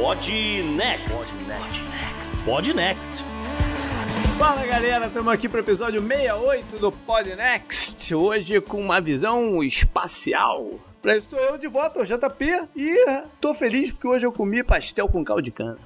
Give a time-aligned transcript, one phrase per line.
[0.00, 0.32] Pod
[0.76, 1.32] Next.
[2.46, 3.22] Pod Next.
[4.38, 8.14] Fala galera, estamos aqui para o episódio 68 do Pod Next.
[8.14, 10.80] Hoje com uma visão espacial.
[11.02, 12.96] Pra isso estou eu de volta ao JP e
[13.42, 15.78] tô feliz porque hoje eu comi pastel com caldo de cana.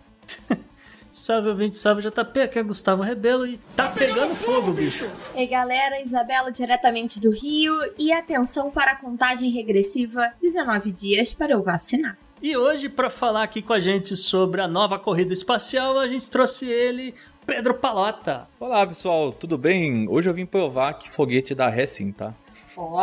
[1.10, 5.08] Salve ouvinte, salve JP, aqui é Gustavo Rebelo e tá pegando fogo, bicho.
[5.34, 11.52] Ei galera, Isabela diretamente do Rio e atenção para a contagem regressiva, 19 dias para
[11.52, 12.18] eu vacinar.
[12.44, 16.28] E hoje, para falar aqui com a gente sobre a nova corrida espacial, a gente
[16.28, 17.14] trouxe ele,
[17.46, 18.46] Pedro Palota.
[18.60, 20.06] Olá pessoal, tudo bem?
[20.10, 22.34] Hoje eu vim provar que foguete dá ré sim, tá?
[22.76, 23.02] Ó,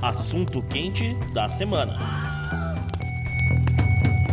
[0.00, 2.29] Assunto quente da semana.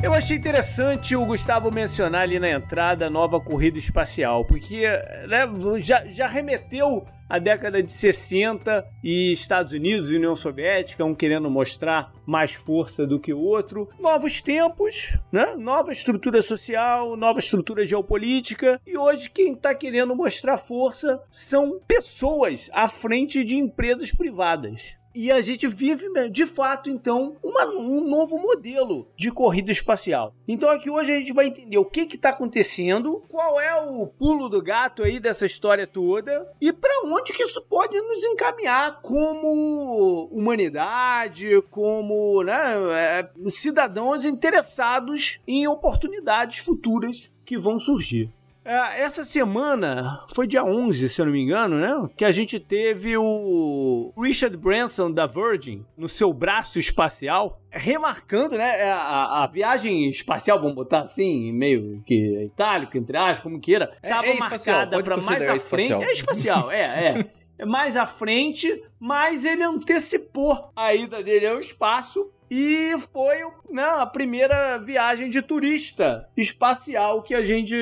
[0.03, 4.83] Eu achei interessante o Gustavo mencionar ali na entrada a nova corrida espacial, porque
[5.27, 5.49] né,
[5.79, 11.49] já, já remeteu a década de 60 e Estados Unidos e União Soviética, um querendo
[11.49, 13.89] mostrar mais força do que o outro.
[13.99, 15.55] Novos tempos, né?
[15.57, 18.79] Nova estrutura social, nova estrutura geopolítica.
[18.85, 24.95] E hoje quem está querendo mostrar força são pessoas à frente de empresas privadas.
[25.19, 30.31] E a gente vive, né, de fato, então, uma, um novo modelo de corrida espacial.
[30.47, 34.47] Então aqui hoje a gente vai entender o que está acontecendo, qual é o pulo
[34.47, 40.29] do gato aí dessa história toda e para onde que isso pode nos encaminhar como
[40.31, 48.31] humanidade, como né, é, cidadãos interessados em oportunidades futuras que vão surgir.
[48.67, 52.09] É, essa semana, foi dia 11, se eu não me engano, né?
[52.17, 58.81] Que a gente teve o Richard Branson da Virgin no seu braço espacial, remarcando, né?
[58.81, 63.89] É, a, a viagem espacial, vamos botar assim, meio que itálico, entre aspas, como queira,
[64.03, 66.03] estava é, é marcada para mais à frente.
[66.03, 67.25] É espacial, é, é.
[67.59, 73.37] é mais à frente, mas ele antecipou a ida dele ao espaço e foi
[73.69, 77.75] né, a primeira viagem de turista espacial que a gente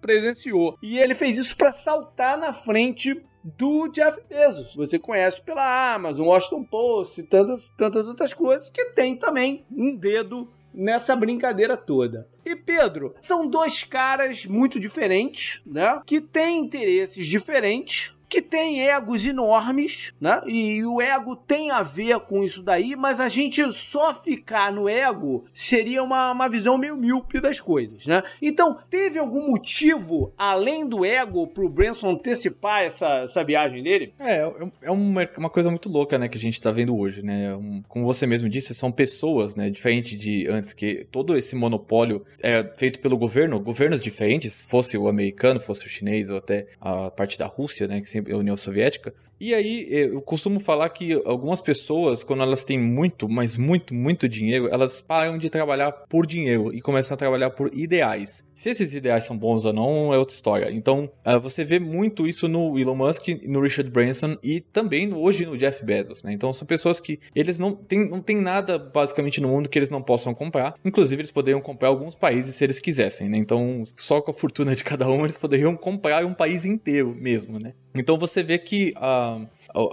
[0.00, 0.76] presenciou.
[0.82, 4.74] E ele fez isso para saltar na frente do Jeff Bezos.
[4.74, 9.96] Você conhece pela Amazon, Washington Post e tantas, tantas outras coisas que tem também um
[9.96, 12.28] dedo nessa brincadeira toda.
[12.44, 16.00] E Pedro, são dois caras muito diferentes, né?
[16.06, 20.40] Que têm interesses diferentes, que tem egos enormes, né?
[20.46, 24.88] E o ego tem a ver com isso daí, mas a gente só ficar no
[24.88, 28.22] ego seria uma, uma visão meio míope das coisas, né?
[28.40, 34.14] Então, teve algum motivo, além do ego, pro Branson antecipar essa, essa viagem dele?
[34.20, 34.52] É, é,
[34.82, 37.52] é uma, uma coisa muito louca, né, que a gente tá vendo hoje, né?
[37.56, 42.24] Um, como você mesmo disse, são pessoas, né, diferente de antes, que todo esse monopólio
[42.40, 47.10] é feito pelo governo, governos diferentes, fosse o americano, fosse o chinês ou até a
[47.10, 49.14] parte da Rússia, né, que a União Soviética.
[49.40, 54.28] E aí, eu costumo falar que algumas pessoas, quando elas têm muito, mas muito, muito
[54.28, 58.44] dinheiro, elas param de trabalhar por dinheiro e começam a trabalhar por ideais.
[58.54, 60.70] Se esses ideais são bons ou não é outra história.
[60.70, 65.46] Então, uh, você vê muito isso no Elon Musk, no Richard Branson e também hoje
[65.46, 66.34] no Jeff Bezos, né?
[66.34, 69.88] Então, são pessoas que eles não têm, não têm nada basicamente no mundo que eles
[69.88, 70.74] não possam comprar.
[70.84, 73.38] Inclusive, eles poderiam comprar alguns países se eles quisessem, né?
[73.38, 77.58] Então, só com a fortuna de cada um, eles poderiam comprar um país inteiro mesmo,
[77.58, 77.72] né?
[77.94, 79.29] Então, você vê que uh,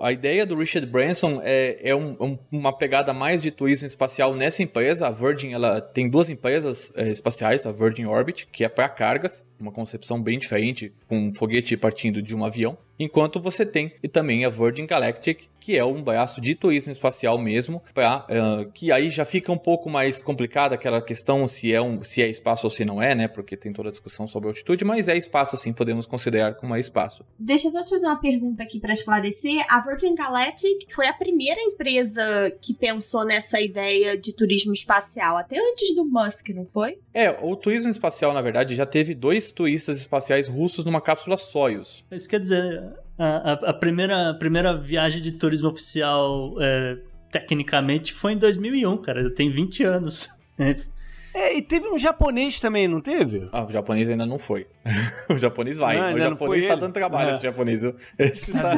[0.01, 4.33] a ideia do Richard Branson é, é um, um, uma pegada mais de turismo espacial
[4.33, 5.07] nessa empresa.
[5.07, 9.45] A Virgin ela tem duas empresas é, espaciais, a Virgin Orbit, que é para cargas,
[9.59, 12.77] uma concepção bem diferente, com um foguete partindo de um avião.
[12.99, 17.37] Enquanto você tem e também a Virgin Galactic, que é um braço de turismo espacial
[17.37, 21.81] mesmo, para uh, que aí já fica um pouco mais complicada aquela questão se é
[21.81, 23.27] um se é espaço ou se não é, né?
[23.27, 26.79] Porque tem toda a discussão sobre altitude, mas é espaço sim, podemos considerar como é
[26.79, 27.25] espaço.
[27.37, 29.65] Deixa eu só te fazer uma pergunta aqui para esclarecer.
[29.69, 35.59] A Virgin Galactic foi a primeira empresa que pensou nessa ideia de turismo espacial, até
[35.59, 36.97] antes do Musk, não foi?
[37.13, 42.05] É, o turismo espacial, na verdade, já teve dois turistas espaciais russos numa cápsula Soyuz.
[42.11, 42.86] Isso quer dizer,
[43.17, 46.97] a, a, primeira, a primeira viagem de turismo oficial, é,
[47.31, 49.33] tecnicamente, foi em 2001, cara.
[49.33, 50.29] Tem 20 anos.
[51.37, 53.47] É, e teve um japonês também, não teve?
[53.51, 54.65] Ah, o japonês ainda não foi.
[55.29, 55.95] o japonês vai.
[55.95, 57.33] Não, o japonês tá dando trabalho, é.
[57.33, 57.83] esse japonês.
[58.17, 58.73] Esse, tá...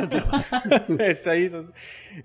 [1.09, 1.49] esse aí.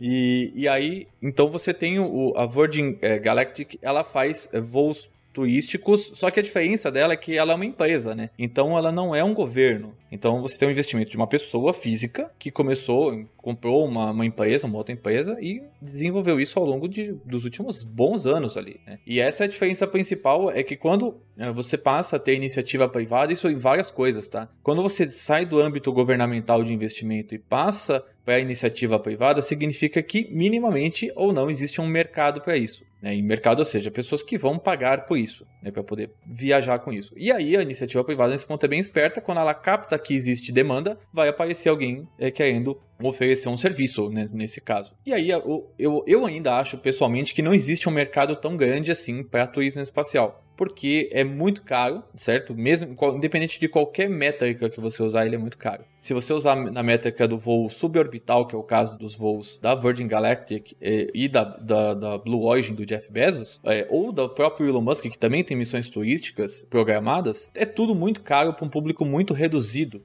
[0.00, 5.08] E, e aí, então você tem o, a Virgin é, Galactic, ela faz é, voos
[5.34, 8.30] turísticos, só que a diferença dela é que ela é uma empresa, né?
[8.38, 9.92] Então ela não é um governo.
[10.10, 14.68] Então você tem um investimento de uma pessoa física que começou, comprou uma, uma empresa,
[14.68, 18.80] uma outra empresa e desenvolveu isso ao longo de, dos últimos bons anos ali.
[18.86, 19.00] Né?
[19.04, 22.88] E essa é a diferença principal, é que quando é, você passa a ter iniciativa
[22.88, 24.48] privada, isso em várias coisas, tá?
[24.62, 30.02] Quando você sai do âmbito governamental de investimento e passa para a iniciativa privada, significa
[30.02, 32.84] que minimamente ou não existe um mercado para isso.
[33.04, 36.78] Né, em mercado, ou seja, pessoas que vão pagar por isso, né, para poder viajar
[36.78, 37.12] com isso.
[37.14, 40.50] E aí a iniciativa privada nesse ponto é bem esperta, quando ela capta que existe
[40.50, 44.94] demanda, vai aparecer alguém é, querendo oferecer um serviço né, nesse caso.
[45.04, 49.22] E aí eu, eu, ainda acho pessoalmente que não existe um mercado tão grande assim
[49.22, 52.54] para turismo espacial porque é muito caro, certo?
[52.54, 55.84] Mesmo independente de qualquer métrica que você usar, ele é muito caro.
[56.00, 59.74] Se você usar na métrica do voo suborbital, que é o caso dos voos da
[59.74, 64.28] Virgin Galactic eh, e da, da, da, Blue Origin do Jeff Bezos, eh, ou do
[64.28, 68.68] próprio Elon Musk, que também tem missões turísticas programadas, é tudo muito caro para um
[68.68, 70.02] público muito reduzido,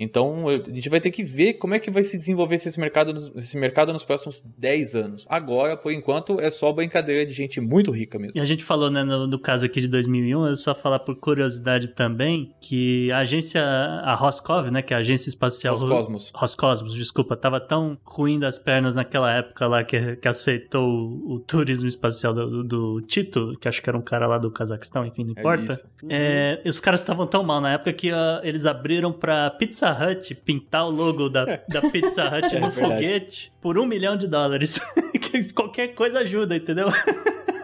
[0.00, 3.32] Então a gente vai ter que ver como é que vai se desenvolver esse mercado,
[3.36, 5.26] esse mercado nos próximos 10 anos.
[5.28, 8.32] Agora, por enquanto, é só brincadeira de gente muito rica mesmo.
[8.34, 11.16] E a gente falou, né, no, no caso aqui de 2001, eu só falar por
[11.16, 15.76] curiosidade também que a agência, a Roscov, né, que é a agência espacial...
[15.76, 16.32] Roscosmos.
[16.34, 21.40] Roscosmos, desculpa, tava tão ruim das pernas naquela época lá que, que aceitou o, o
[21.40, 25.24] turismo espacial do, do, Tito, que acho que era um cara lá do Cazaquistão, enfim,
[25.24, 25.82] não é importa.
[26.08, 30.34] É, os caras estavam tão mal na época que uh, eles abriram pra Pizza Hut
[30.34, 32.94] pintar o logo da, da Pizza Hut é no verdade.
[32.94, 34.80] foguete por um milhão de dólares.
[35.54, 36.88] Qualquer coisa ajuda, entendeu?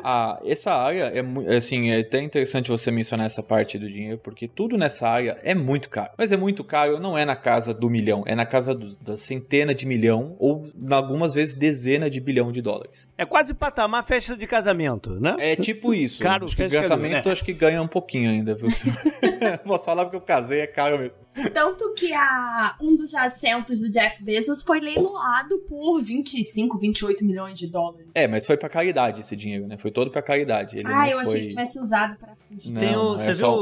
[0.07, 4.47] a, essa área é assim, é até interessante você mencionar essa parte do dinheiro, porque
[4.47, 6.13] tudo nessa área é muito caro.
[6.17, 9.17] Mas é muito caro, não é na casa do milhão, é na casa do, da
[9.17, 13.09] centena de milhão ou algumas vezes dezena de bilhão de dólares.
[13.19, 15.35] É quase patamar festa de casamento, né?
[15.41, 16.23] É tipo isso.
[16.23, 17.33] Caro, acho que casamento né?
[17.33, 18.69] acho que ganha um pouquinho ainda, viu?
[19.67, 21.26] Posso falar porque eu casei, é caro mesmo.
[21.53, 27.59] Tanto que a, um dos assentos do Jeff Bezos foi leiloado por 25, 28 milhões
[27.59, 28.09] de dólares.
[28.15, 29.77] É, mas foi pra caridade esse dinheiro, né?
[29.77, 30.79] Foi todo pra caridade.
[30.79, 31.23] Ele ah, eu foi...
[31.23, 32.37] achei que tivesse usado pra
[32.71, 33.55] não, Tem o, você é viu, só...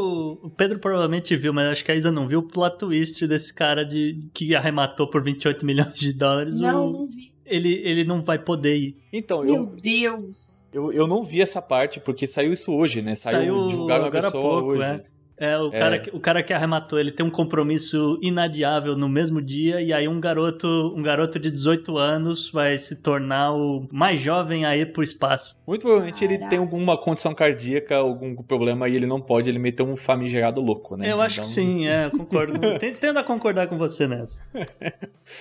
[0.43, 3.53] o Pedro provavelmente viu, mas acho que a Isa não viu o plot twist desse
[3.53, 6.61] cara de que arrematou por 28 milhões de dólares.
[6.61, 6.93] Não, o...
[6.93, 7.33] não vi.
[7.47, 8.97] Ele, ele não vai poder ir.
[9.13, 9.67] Então, Meu eu...
[9.67, 10.55] Deus!
[10.73, 13.15] Eu, eu não vi essa parte, porque saiu isso hoje, né?
[13.15, 14.85] Saiu, saiu divulgar uma pessoa pouco, hoje.
[14.85, 15.05] É.
[15.37, 15.79] É, o, é.
[15.79, 19.93] Cara que, o cara que arrematou, ele tem um compromisso inadiável no mesmo dia, e
[19.93, 24.77] aí um garoto, um garoto de 18 anos vai se tornar o mais jovem a
[24.77, 25.57] ir pro espaço.
[25.67, 26.35] Muito provavelmente Caraca.
[26.35, 30.61] ele tem alguma condição cardíaca, algum problema, e ele não pode, ele meteu um famigerado
[30.61, 31.11] louco, né?
[31.11, 31.51] Eu acho então...
[31.51, 32.55] que sim, é, concordo.
[33.01, 34.45] Tendo a concordar com você nessa.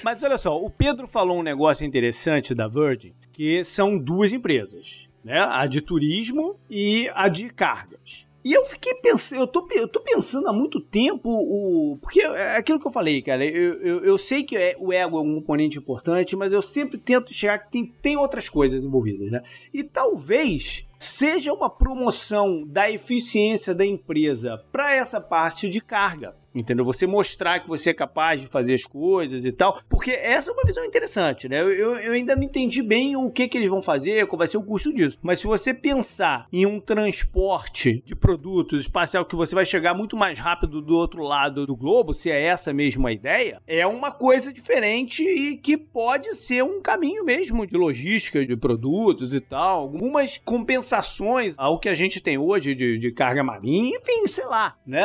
[0.03, 5.07] Mas olha só, o Pedro falou um negócio interessante da Virgin, que são duas empresas,
[5.23, 5.39] né?
[5.39, 8.25] A de turismo e a de cargas.
[8.43, 12.57] E eu fiquei pensando, eu tô, eu tô pensando há muito tempo, o, porque é
[12.57, 15.35] aquilo que eu falei, cara, eu, eu, eu sei que é, o ego é um
[15.35, 19.41] componente importante, mas eu sempre tento chegar que tem, tem outras coisas envolvidas, né?
[19.73, 26.35] E talvez seja uma promoção da eficiência da empresa para essa parte de carga.
[26.53, 26.85] Entendeu?
[26.85, 29.81] Você mostrar que você é capaz de fazer as coisas e tal.
[29.89, 31.61] Porque essa é uma visão interessante, né?
[31.61, 34.57] Eu, eu, ainda não entendi bem o que, que eles vão fazer, qual vai ser
[34.57, 35.17] o custo disso.
[35.21, 40.15] Mas se você pensar em um transporte de produtos espacial que você vai chegar muito
[40.15, 44.53] mais rápido do outro lado do globo, se é essa mesma ideia, é uma coisa
[44.53, 49.81] diferente e que pode ser um caminho mesmo de logística de produtos e tal.
[49.81, 54.75] Algumas compensações ao que a gente tem hoje de, de carga marinha, enfim, sei lá,
[54.85, 55.03] né?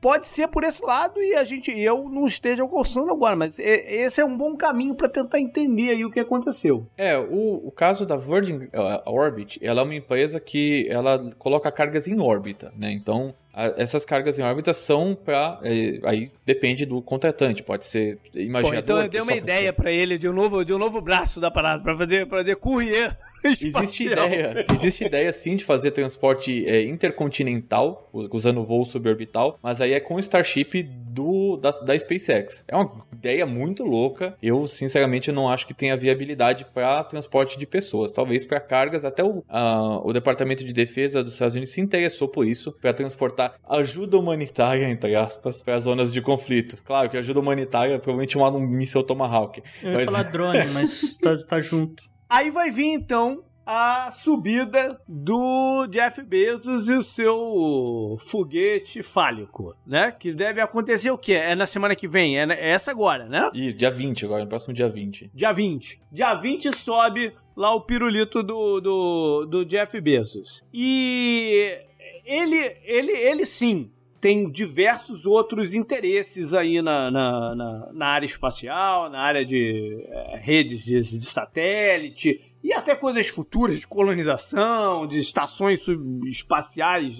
[0.00, 4.20] Pode ser por esse lado e a gente, eu não esteja alcançando agora, mas esse
[4.20, 6.86] é um bom caminho para tentar entender aí o que aconteceu.
[6.96, 11.70] É, o, o caso da Virgin uh, Orbit, ela é uma empresa que ela coloca
[11.70, 12.90] cargas em órbita, né?
[12.92, 13.34] Então,
[13.76, 18.82] essas cargas em órbita são para é, aí depende do contratante pode ser imaginador Pô,
[18.82, 21.50] então eu dei uma ideia para ele de um novo de um novo braço da
[21.50, 26.82] parada para fazer para fazer courier Existe ideia, existe ideia sim de fazer transporte é,
[26.82, 32.64] intercontinental, usando voo suborbital, mas aí é com o Starship do, da, da SpaceX.
[32.66, 34.36] É uma ideia muito louca.
[34.42, 38.12] Eu, sinceramente, não acho que tenha viabilidade para transporte de pessoas.
[38.12, 42.28] Talvez para cargas, até o, uh, o Departamento de Defesa dos Estados Unidos se interessou
[42.28, 46.76] por isso, para transportar ajuda humanitária, entre aspas, para zonas de conflito.
[46.84, 49.62] Claro que ajuda humanitária provavelmente um, um míssil Tomahawk.
[49.82, 50.04] Eu ia mas...
[50.06, 52.11] falar drone, mas tá, tá junto.
[52.32, 60.10] Aí vai vir então a subida do Jeff Bezos e o seu foguete fálico, né?
[60.10, 61.34] Que deve acontecer o quê?
[61.34, 62.40] É na semana que vem?
[62.40, 63.50] É, é essa agora, né?
[63.52, 65.30] Isso, dia 20 agora, no próximo dia 20.
[65.34, 66.00] Dia 20.
[66.10, 70.64] Dia 20 sobe lá o pirulito do, do, do Jeff Bezos.
[70.72, 71.80] E
[72.24, 73.90] ele, ele, ele sim
[74.22, 80.36] tem diversos outros interesses aí na, na, na, na área espacial, na área de é,
[80.36, 85.80] redes de, de, satélite e até coisas futuras de colonização, de estações
[86.24, 87.18] espaciais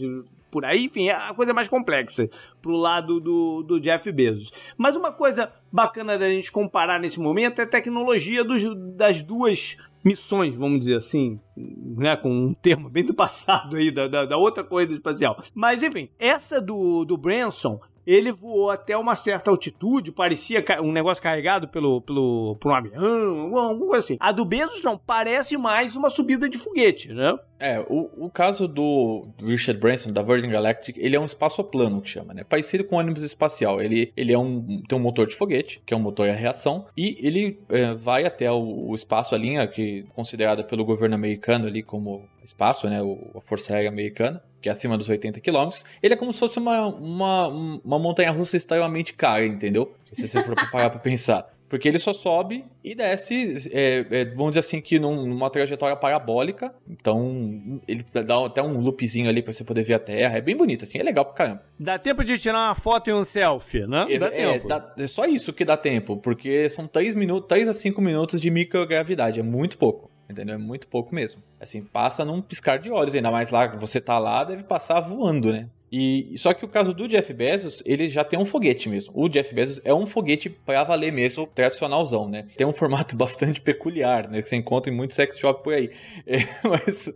[0.48, 2.28] por aí, enfim, é a coisa mais complexa
[2.60, 4.52] pro lado do, do Jeff Bezos.
[4.78, 8.62] Mas uma coisa bacana da gente comparar nesse momento é a tecnologia dos,
[8.94, 14.08] das duas missões, vamos dizer assim, né, com um termo bem do passado aí, da,
[14.08, 15.42] da, da outra corrida espacial.
[15.54, 21.22] Mas, enfim, essa do, do Branson, ele voou até uma certa altitude, parecia um negócio
[21.22, 24.16] carregado pelo, pelo, por um avião, alguma coisa assim.
[24.20, 27.38] A do Bezos não, parece mais uma subida de foguete, né?
[27.62, 32.08] É, o, o caso do, Richard Branson, da Virgin Galactic, ele é um espaçoplano que
[32.08, 32.42] chama, né?
[32.42, 33.80] Parecido com um ônibus espacial.
[33.80, 36.86] Ele, ele é um, tem um motor de foguete, que é um motor a reação,
[36.96, 41.68] e ele é, vai até o, o espaço, a linha que considerada pelo governo americano
[41.68, 43.00] ali como espaço, né?
[43.00, 46.38] O, a Força Aérea Americana que é acima dos 80 km, ele é como se
[46.38, 49.92] fosse uma, uma, uma montanha russa extremamente cara, entendeu?
[50.04, 51.52] Se você for parar pra pensar.
[51.72, 55.96] Porque ele só sobe e desce, é, é, vamos dizer assim, que num, numa trajetória
[55.96, 56.70] parabólica.
[56.86, 60.36] Então, ele dá até um loopzinho ali pra você poder ver a Terra.
[60.36, 61.62] É bem bonito, assim, é legal pra caramba.
[61.80, 64.04] Dá tempo de tirar uma foto e um selfie, né?
[64.10, 64.68] É, dá tempo.
[64.68, 68.38] dá- é só isso que dá tempo, porque são 3 minutos, 3 a 5 minutos
[68.38, 70.10] de microgravidade, é muito pouco.
[70.28, 70.54] Entendeu?
[70.56, 71.42] É muito pouco mesmo.
[71.58, 75.00] Assim, passa num piscar de olhos, ainda mais lá que você tá lá, deve passar
[75.00, 75.68] voando, né?
[75.92, 79.12] E só que o caso do Jeff Bezos, ele já tem um foguete mesmo.
[79.14, 82.46] O Jeff Bezos é um foguete pra valer mesmo, tradicionalzão, né?
[82.56, 84.40] Tem um formato bastante peculiar, né?
[84.40, 85.90] Que você encontra em muitos sex shop por aí.
[86.24, 87.12] É, mas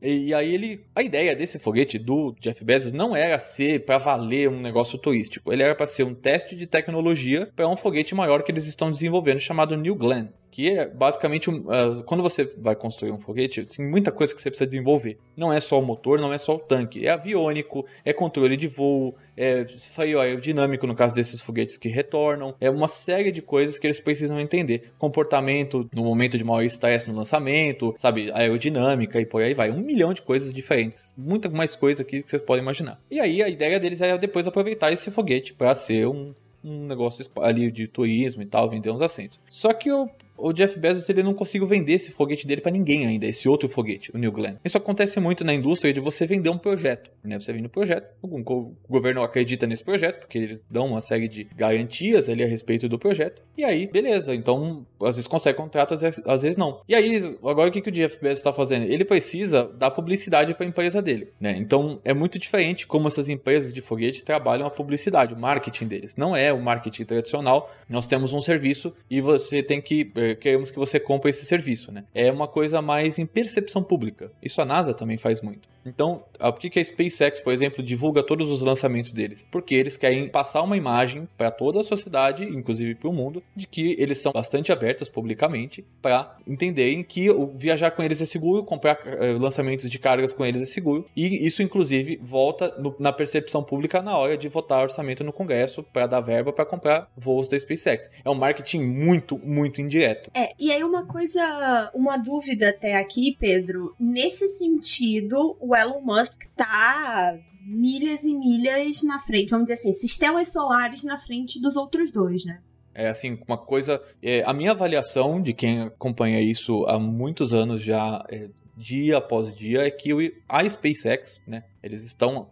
[0.00, 4.48] e aí ele, a ideia desse foguete do Jeff Bezos não era ser para valer
[4.48, 8.44] um negócio turístico, ele era para ser um teste de tecnologia para um foguete maior
[8.44, 10.28] que eles estão desenvolvendo chamado New Glenn,
[10.58, 14.50] que é basicamente ah, quando você vai construir um foguete, tem muita coisa que você
[14.50, 15.16] precisa desenvolver.
[15.36, 18.66] Não é só o motor, não é só o tanque, é aviônico, é controle de
[18.66, 23.78] voo, é freio aerodinâmico no caso desses foguetes que retornam, é uma série de coisas
[23.78, 29.26] que eles precisam entender, comportamento no momento de maior estresse no lançamento, sabe, aerodinâmica e
[29.26, 32.64] por aí vai, um milhão de coisas diferentes, muita mais coisa aqui que vocês podem
[32.64, 33.00] imaginar.
[33.08, 37.24] E aí a ideia deles é depois aproveitar esse foguete para ser um um negócio
[37.40, 39.40] ali de turismo e tal, vender uns assentos.
[39.48, 43.06] Só que o, o Jeff Bezos ele não conseguiu vender esse foguete dele pra ninguém
[43.06, 44.56] ainda, esse outro foguete, o New Glenn.
[44.64, 47.38] Isso acontece muito na indústria de você vender um projeto, né?
[47.38, 48.42] Você vende um projeto, algum
[48.88, 52.98] governo acredita nesse projeto, porque eles dão uma série de garantias ali a respeito do
[52.98, 53.42] projeto.
[53.56, 56.80] E aí, beleza, então às vezes consegue contrato, às vezes, às vezes não.
[56.88, 58.84] E aí, agora o que, que o Jeff Bezos está fazendo?
[58.84, 61.56] Ele precisa dar publicidade para a empresa dele, né?
[61.58, 66.16] Então é muito diferente como essas empresas de foguete trabalham a publicidade, o marketing deles.
[66.16, 67.72] Não é o marketing tradicional.
[67.88, 71.92] Nós temos um serviço e você tem que eh, queremos que você compre esse serviço,
[71.92, 72.04] né?
[72.14, 74.30] É uma coisa mais em percepção pública.
[74.42, 75.68] Isso a NASA também faz muito.
[75.88, 79.46] Então, ah, por que, que a SpaceX, por exemplo, divulga todos os lançamentos deles?
[79.50, 83.66] Porque eles querem passar uma imagem para toda a sociedade, inclusive para o mundo, de
[83.66, 88.98] que eles são bastante abertos publicamente para entenderem que viajar com eles é seguro, comprar
[89.04, 93.62] eh, lançamentos de cargas com eles é seguro, e isso, inclusive, volta no- na percepção
[93.62, 97.58] pública na hora de votar orçamento no Congresso para dar verba para comprar voos da
[97.58, 98.10] SpaceX.
[98.24, 100.30] É um marketing muito, muito indireto.
[100.34, 103.94] É, e aí uma coisa, uma dúvida até aqui, Pedro.
[103.98, 110.48] Nesse sentido, o Elon Musk tá milhas e milhas na frente, vamos dizer assim, sistemas
[110.48, 112.60] solares na frente dos outros dois, né?
[112.94, 114.02] É assim, uma coisa.
[114.22, 119.54] é, a minha avaliação de quem acompanha isso há muitos anos já, é, dia após
[119.54, 121.64] dia, é que a SpaceX, né?
[121.82, 122.48] Eles estão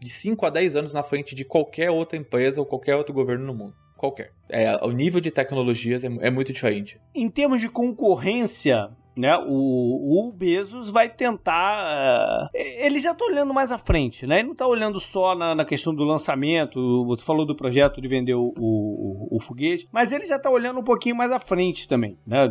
[0.00, 3.44] de 5 a 10 anos na frente de qualquer outra empresa ou qualquer outro governo
[3.44, 3.74] no mundo.
[3.96, 4.32] Qualquer.
[4.48, 7.00] É, o nível de tecnologias é, é muito diferente.
[7.14, 12.50] Em termos de concorrência, né, o, o Bezos vai tentar.
[12.54, 14.40] eh, ele já tá olhando mais à frente, né?
[14.40, 17.04] Ele não tá olhando só na, na questão do lançamento.
[17.06, 20.80] Você falou do projeto de vender o, o, o foguete, mas ele já tá olhando
[20.80, 22.50] um pouquinho mais à frente também, né?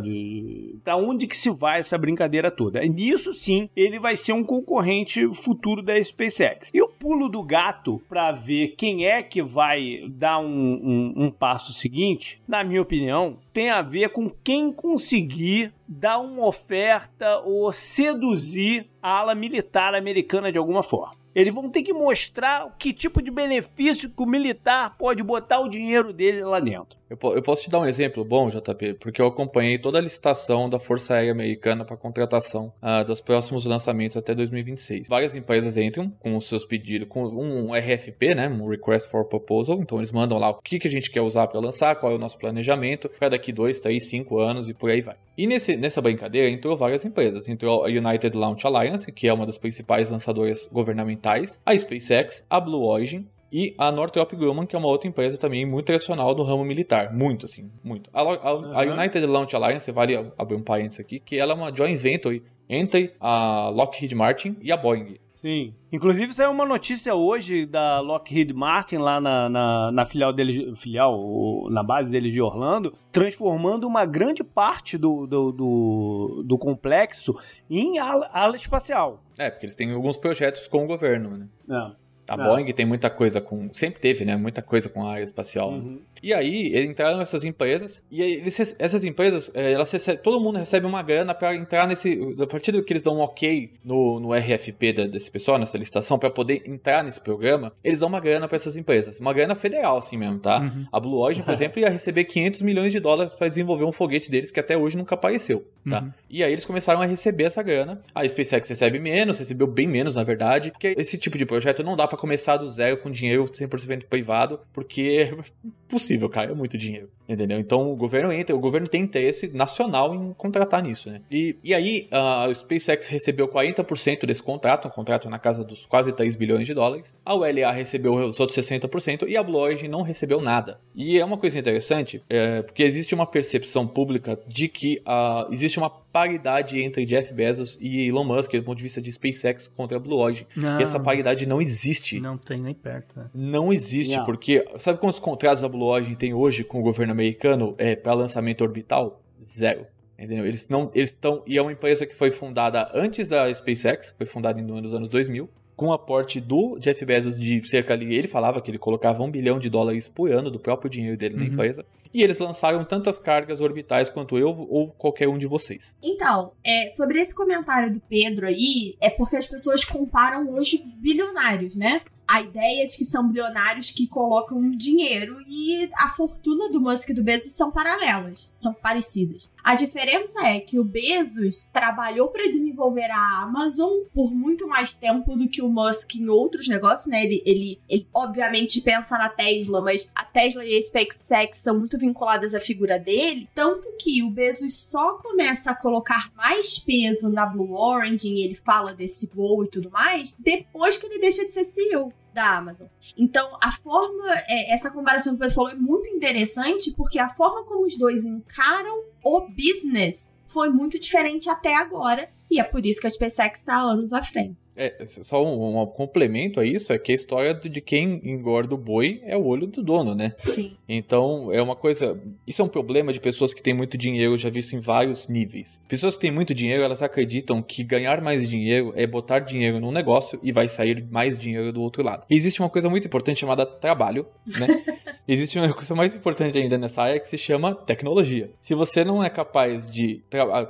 [0.82, 2.80] Pra onde que se vai essa brincadeira toda.
[2.80, 6.70] Nisso sim, ele vai ser um concorrente futuro da SpaceX.
[6.72, 11.30] E o pulo do gato pra ver quem é que vai dar um, um, um
[11.30, 17.72] passo seguinte, na minha opinião, tem a ver com quem conseguir dar uma oferta ou
[17.72, 21.16] seduzir a ala militar americana de alguma forma.
[21.34, 25.68] Eles vão ter que mostrar que tipo de benefício que o militar pode botar o
[25.68, 26.96] dinheiro dele lá dentro.
[27.22, 30.68] Eu, eu posso te dar um exemplo bom, JP, porque eu acompanhei toda a licitação
[30.68, 35.08] da Força Aérea Americana para contratação ah, dos próximos lançamentos até 2026.
[35.08, 39.80] Várias empresas entram com os seus pedidos, com um RFP, né, um Request for Proposal,
[39.80, 42.14] então eles mandam lá o que, que a gente quer usar para lançar, qual é
[42.16, 45.16] o nosso planejamento, para daqui 2, 3, 5 anos e por aí vai.
[45.36, 47.48] E nesse, nessa brincadeira entrou várias empresas.
[47.48, 52.60] Entrou a United Launch Alliance, que é uma das principais lançadoras governamentais, a SpaceX, a
[52.60, 56.42] Blue Origin, e a Northrop Grumman, que é uma outra empresa também muito tradicional do
[56.42, 57.12] ramo militar.
[57.14, 58.10] Muito, assim, muito.
[58.12, 61.72] A, a- a United Launch Alliance, vale abrir um parênteses aqui, que ela é uma
[61.74, 65.18] joint venture entre a Lockheed Martin e a Boeing.
[65.34, 65.74] Sim.
[65.92, 71.68] Inclusive, saiu uma notícia hoje da Lockheed Martin lá na, na, na filial deles, filial,
[71.70, 77.34] na base deles de Orlando, transformando uma grande parte do, do, do, do complexo
[77.68, 79.22] em ala, ala espacial.
[79.38, 81.46] É, porque eles têm alguns projetos com o governo, né?
[81.70, 82.03] É.
[82.28, 82.36] A ah.
[82.36, 83.68] Boeing tem muita coisa com.
[83.72, 84.36] Sempre teve, né?
[84.36, 85.70] Muita coisa com a área espacial.
[85.70, 86.00] Uhum.
[86.22, 90.86] E aí, entraram essas empresas, e eles, essas empresas, eh, elas recebem, todo mundo recebe
[90.86, 92.18] uma grana para entrar nesse.
[92.40, 95.76] A partir do que eles dão um ok no, no RFP da, desse pessoal, nessa
[95.76, 99.20] licitação, para poder entrar nesse programa, eles dão uma grana para essas empresas.
[99.20, 100.60] Uma grana federal, assim mesmo, tá?
[100.60, 100.86] Uhum.
[100.90, 104.30] A Blue Origin, por exemplo, ia receber 500 milhões de dólares para desenvolver um foguete
[104.30, 106.00] deles que até hoje nunca apareceu, tá?
[106.00, 106.12] Uhum.
[106.30, 108.00] E aí eles começaram a receber essa grana.
[108.14, 111.96] A SpaceX recebe menos, recebeu bem menos, na verdade, porque esse tipo de projeto não
[111.96, 115.44] dá para começar do zero com dinheiro 100% privado, porque é
[115.88, 117.58] possível, cara, é muito dinheiro, entendeu?
[117.58, 121.20] Então o governo entra, o governo tem interesse nacional em contratar nisso, né?
[121.30, 126.12] E, e aí a SpaceX recebeu 40% desse contrato, um contrato na casa dos quase
[126.12, 127.14] 3 bilhões de dólares.
[127.24, 130.80] A ULA recebeu os outros 60% e a Blue Origin não recebeu nada.
[130.94, 135.78] E é uma coisa interessante, é, porque existe uma percepção pública de que uh, existe
[135.78, 139.96] uma paridade entre Jeff Bezos e Elon Musk do ponto de vista de SpaceX contra
[139.96, 140.46] a Blue Origin.
[140.78, 142.03] E essa paridade não existe.
[142.20, 143.18] Não tem nem perto.
[143.18, 143.30] Né?
[143.34, 144.24] Não existe, não.
[144.24, 148.12] porque sabe quantos contratos a Blue Origin tem hoje com o governo americano é, para
[148.14, 149.22] lançamento orbital?
[149.46, 149.86] Zero.
[150.18, 150.46] Entendeu?
[150.46, 154.26] Eles não, eles estão e é uma empresa que foi fundada antes da SpaceX, foi
[154.26, 158.60] fundada nos anos 2000 com o aporte do Jeff Bezos de cerca ali, ele falava
[158.60, 161.40] que ele colocava um bilhão de dólares por ano do próprio dinheiro dele uhum.
[161.40, 161.84] na empresa.
[162.12, 165.96] E eles lançaram tantas cargas orbitais quanto eu ou qualquer um de vocês.
[166.00, 171.74] Então, é, sobre esse comentário do Pedro aí, é porque as pessoas comparam hoje bilionários,
[171.74, 172.02] né?
[172.26, 177.14] a ideia de que são bilionários que colocam dinheiro e a fortuna do Musk e
[177.14, 179.50] do Bezos são paralelas, são parecidas.
[179.64, 185.34] A diferença é que o Bezos trabalhou para desenvolver a Amazon por muito mais tempo
[185.34, 187.24] do que o Musk em outros negócios, né?
[187.24, 191.96] Ele, ele, ele obviamente pensa na Tesla, mas a Tesla e a SpaceX são muito
[191.96, 197.46] vinculadas à figura dele, tanto que o Bezos só começa a colocar mais peso na
[197.46, 201.64] Blue Origin, ele fala desse voo e tudo mais, depois que ele deixa de ser
[201.64, 202.88] CEO da Amazon.
[203.16, 207.30] Então, a forma, é, essa comparação que o Pedro falou é muito interessante, porque a
[207.30, 212.84] forma como os dois encaram o business foi muito diferente até agora, e é por
[212.84, 214.56] isso que a SpaceX está anos à frente.
[214.76, 218.78] É, só um, um, complemento a isso é que a história de quem engorda o
[218.78, 220.32] boi é o olho do dono, né?
[220.36, 220.76] Sim.
[220.88, 222.20] Então, é uma coisa.
[222.46, 224.80] Isso é um problema de pessoas que têm muito dinheiro, eu já vi isso em
[224.80, 225.80] vários níveis.
[225.88, 229.92] Pessoas que têm muito dinheiro, elas acreditam que ganhar mais dinheiro é botar dinheiro num
[229.92, 232.26] negócio e vai sair mais dinheiro do outro lado.
[232.28, 234.66] E existe uma coisa muito importante chamada trabalho, né?
[235.26, 238.50] existe uma coisa mais importante ainda nessa área que se chama tecnologia.
[238.60, 240.22] Se você não é capaz de,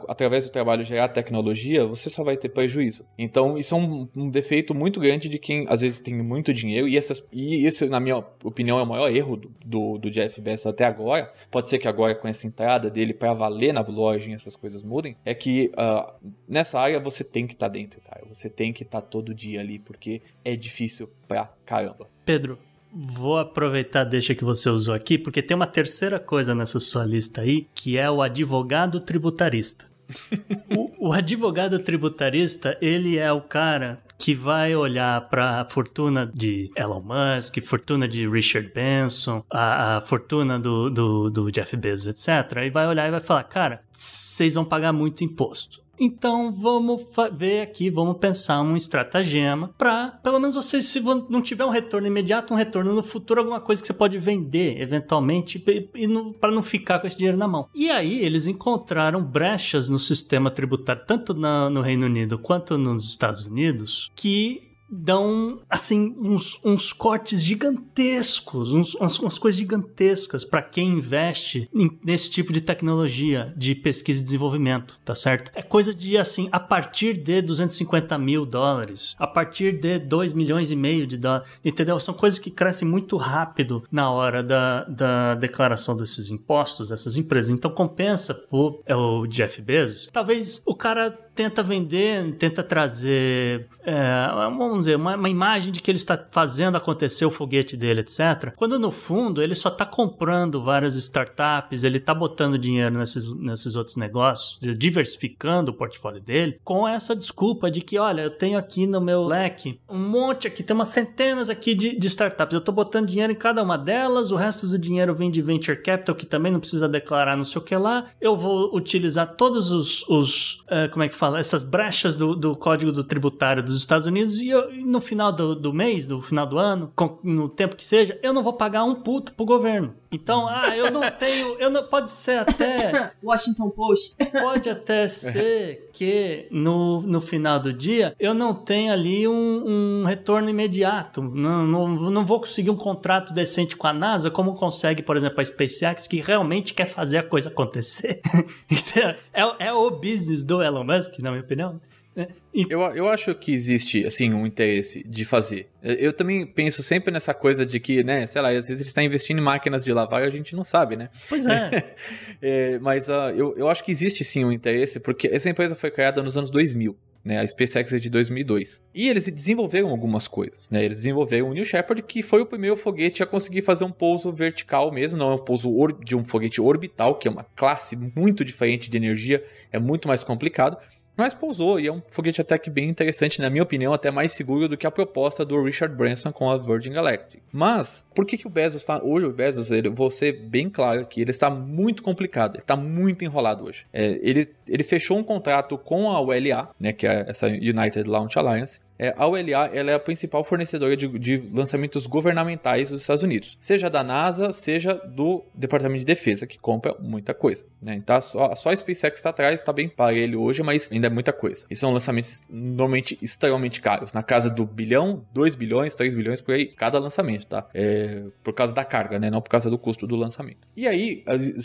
[0.06, 3.04] através do trabalho, gerar tecnologia, você só vai ter prejuízo.
[3.18, 6.88] Então, isso é um um, defeito muito grande de quem às vezes tem muito dinheiro
[6.88, 10.40] e, essas, e esse, na minha opinião, é o maior erro do, do, do Jeff
[10.40, 11.32] Bezos até agora.
[11.50, 15.16] Pode ser que agora, com essa entrada dele para valer na blogin, essas coisas mudem.
[15.24, 16.12] É que uh,
[16.48, 18.24] nessa área você tem que estar tá dentro, cara.
[18.28, 22.08] Você tem que estar tá todo dia ali, porque é difícil pra caramba.
[22.24, 22.58] Pedro,
[22.96, 27.40] Vou aproveitar deixa que você usou aqui, porque tem uma terceira coisa nessa sua lista
[27.40, 29.92] aí, que é o advogado tributarista
[30.76, 36.70] o, o, advogado tributarista, ele é o cara que vai olhar para a fortuna de
[36.76, 42.58] Elon Musk, fortuna de Richard Benson, a, a fortuna do, do, do Jeff Bezos, etc.
[42.64, 45.83] E vai olhar e vai falar, cara, vocês vão pagar muito imposto.
[45.98, 51.64] Então vamos ver aqui, vamos pensar um estratagema para, pelo menos você, se não tiver
[51.64, 56.08] um retorno imediato, um retorno no futuro, alguma coisa que você pode vender eventualmente e,
[56.40, 57.68] para não ficar com esse dinheiro na mão.
[57.74, 63.04] E aí eles encontraram brechas no sistema tributário, tanto na, no Reino Unido quanto nos
[63.04, 70.62] Estados Unidos, que dão assim uns, uns cortes gigantescos, uns, umas, umas, coisas gigantescas para
[70.62, 75.50] quem investe em, nesse tipo de tecnologia de pesquisa e desenvolvimento, tá certo?
[75.54, 80.70] É coisa de assim a partir de 250 mil dólares, a partir de 2 milhões
[80.70, 81.98] e meio de dólares, entendeu?
[81.98, 87.50] São coisas que crescem muito rápido na hora da, da declaração desses impostos, dessas empresas.
[87.50, 90.08] Então compensa o, é o Jeff Bezos.
[90.12, 95.90] Talvez o cara tenta vender, tenta trazer, é, vamos dizer, uma, uma, imagem de que
[95.90, 98.52] ele está fazendo acontecer o foguete dele, etc.
[98.56, 103.74] Quando no fundo ele só está comprando várias startups, ele está botando dinheiro nesses, nesses
[103.76, 108.86] outros negócios, diversificando o portfólio dele, com essa desculpa de que, olha, eu tenho aqui
[108.86, 112.74] no meu leque um monte aqui, tem umas centenas aqui de, de startups, eu estou
[112.74, 116.26] botando dinheiro em cada uma delas, o resto do dinheiro vem de venture capital, que
[116.26, 120.64] também não precisa declarar não sei o que lá, eu vou utilizar todos os, os
[120.64, 124.38] uh, como é que fala, essas brechas do, do código do tributário dos Estados Unidos
[124.38, 127.84] e, eu, no final do, do mês, do final do ano, com, no tempo que
[127.84, 129.94] seja, eu não vou pagar um puto pro governo.
[130.14, 134.14] Então, ah, eu não tenho, eu não pode ser até Washington Post.
[134.30, 140.04] Pode até ser que no, no final do dia eu não tenha ali um, um
[140.04, 141.20] retorno imediato.
[141.20, 145.40] Não, não, não vou conseguir um contrato decente com a NASA, como consegue, por exemplo,
[145.40, 148.20] a SpaceX, que realmente quer fazer a coisa acontecer.
[148.70, 151.80] Então, é, é o business do Elon Musk, na minha opinião.
[152.16, 155.68] É, eu, eu acho que existe, assim, um interesse de fazer.
[155.82, 159.02] Eu também penso sempre nessa coisa de que, né, sei lá, às vezes ele está
[159.02, 161.10] investindo em máquinas de lavar e a gente não sabe, né?
[161.28, 161.96] Pois é.
[162.40, 165.90] é mas uh, eu, eu acho que existe sim um interesse, porque essa empresa foi
[165.90, 166.96] criada nos anos 2000.
[167.24, 168.82] Né, a SpaceX é de 2002.
[168.94, 170.84] E eles desenvolveram algumas coisas, né?
[170.84, 174.30] Eles desenvolveram o New Shepard, que foi o primeiro foguete a conseguir fazer um pouso
[174.30, 175.70] vertical mesmo, não é um pouso
[176.04, 180.22] de um foguete orbital, que é uma classe muito diferente de energia, é muito mais
[180.22, 180.76] complicado.
[181.16, 184.32] Mas pousou e é um foguete até que bem interessante, na minha opinião, até mais
[184.32, 187.40] seguro do que a proposta do Richard Branson com a Virgin Galactic.
[187.52, 189.02] Mas, por que, que o Bezos está.
[189.02, 192.76] Hoje, o Bezos, ele, vou ser bem claro aqui, ele está muito complicado, ele está
[192.76, 193.86] muito enrolado hoje.
[193.92, 198.36] É, ele, ele fechou um contrato com a ULA, né, que é essa United Launch
[198.38, 203.22] Alliance, é, a ULA ela é a principal fornecedora de, de, lançamentos governamentais dos Estados
[203.22, 207.66] Unidos, seja da NASA, seja do Departamento de Defesa, que compra muita coisa.
[207.80, 207.94] Né?
[207.94, 211.10] Então, só, só a SpaceX está atrás, está bem para ele hoje, mas ainda é
[211.10, 211.66] muita coisa.
[211.70, 216.54] E são lançamentos normalmente extremamente caros, na casa do bilhão, 2 bilhões, 3 bilhões por
[216.54, 217.66] aí, cada lançamento, tá?
[217.74, 219.30] É, por causa da carga, né?
[219.30, 220.68] não por causa do custo do lançamento.
[220.76, 221.24] E aí,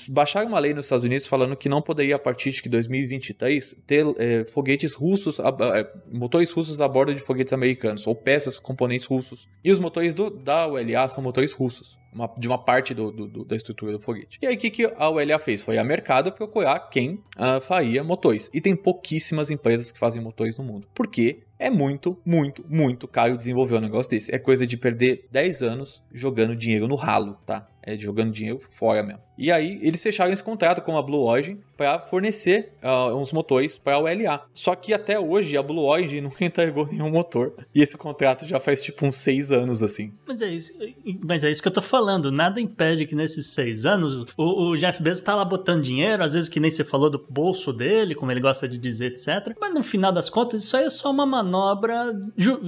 [0.09, 4.05] baixaram uma lei nos Estados Unidos falando que não poderia, a partir de 2023, ter
[4.17, 9.05] é, foguetes russos, a, é, motores russos a bordo de foguetes americanos, ou peças, componentes
[9.05, 9.47] russos.
[9.63, 13.45] E os motores do, da ULA são motores russos, uma, de uma parte do, do,
[13.45, 14.39] da estrutura do foguete.
[14.41, 15.61] E aí o que, que a ULA fez?
[15.61, 18.49] Foi a mercado procurar quem uh, faria motores.
[18.53, 20.87] E tem pouquíssimas empresas que fazem motores no mundo.
[20.93, 21.43] Por quê?
[21.59, 24.33] é muito, muito, muito caro desenvolver um negócio desse.
[24.33, 27.67] É coisa de perder 10 anos jogando dinheiro no ralo, tá?
[27.89, 29.21] É jogando dinheiro fora mesmo.
[29.39, 33.77] E aí eles fecharam esse contrato com a Blue Origin para fornecer uh, uns motores
[33.77, 34.41] para a ULA.
[34.53, 37.53] Só que até hoje a Blue Origin nunca entregou nenhum motor.
[37.73, 40.11] E esse contrato já faz tipo uns 6 anos assim.
[40.27, 40.73] Mas é isso,
[41.23, 42.33] mas é isso que eu tô falando.
[42.33, 46.33] Nada impede que nesses 6 anos o, o, Jeff Bezos tá lá botando dinheiro, às
[46.33, 49.55] vezes que nem você falou do bolso dele, como ele gosta de dizer, etc.
[49.57, 52.13] Mas no final das contas, isso aí é só uma manobra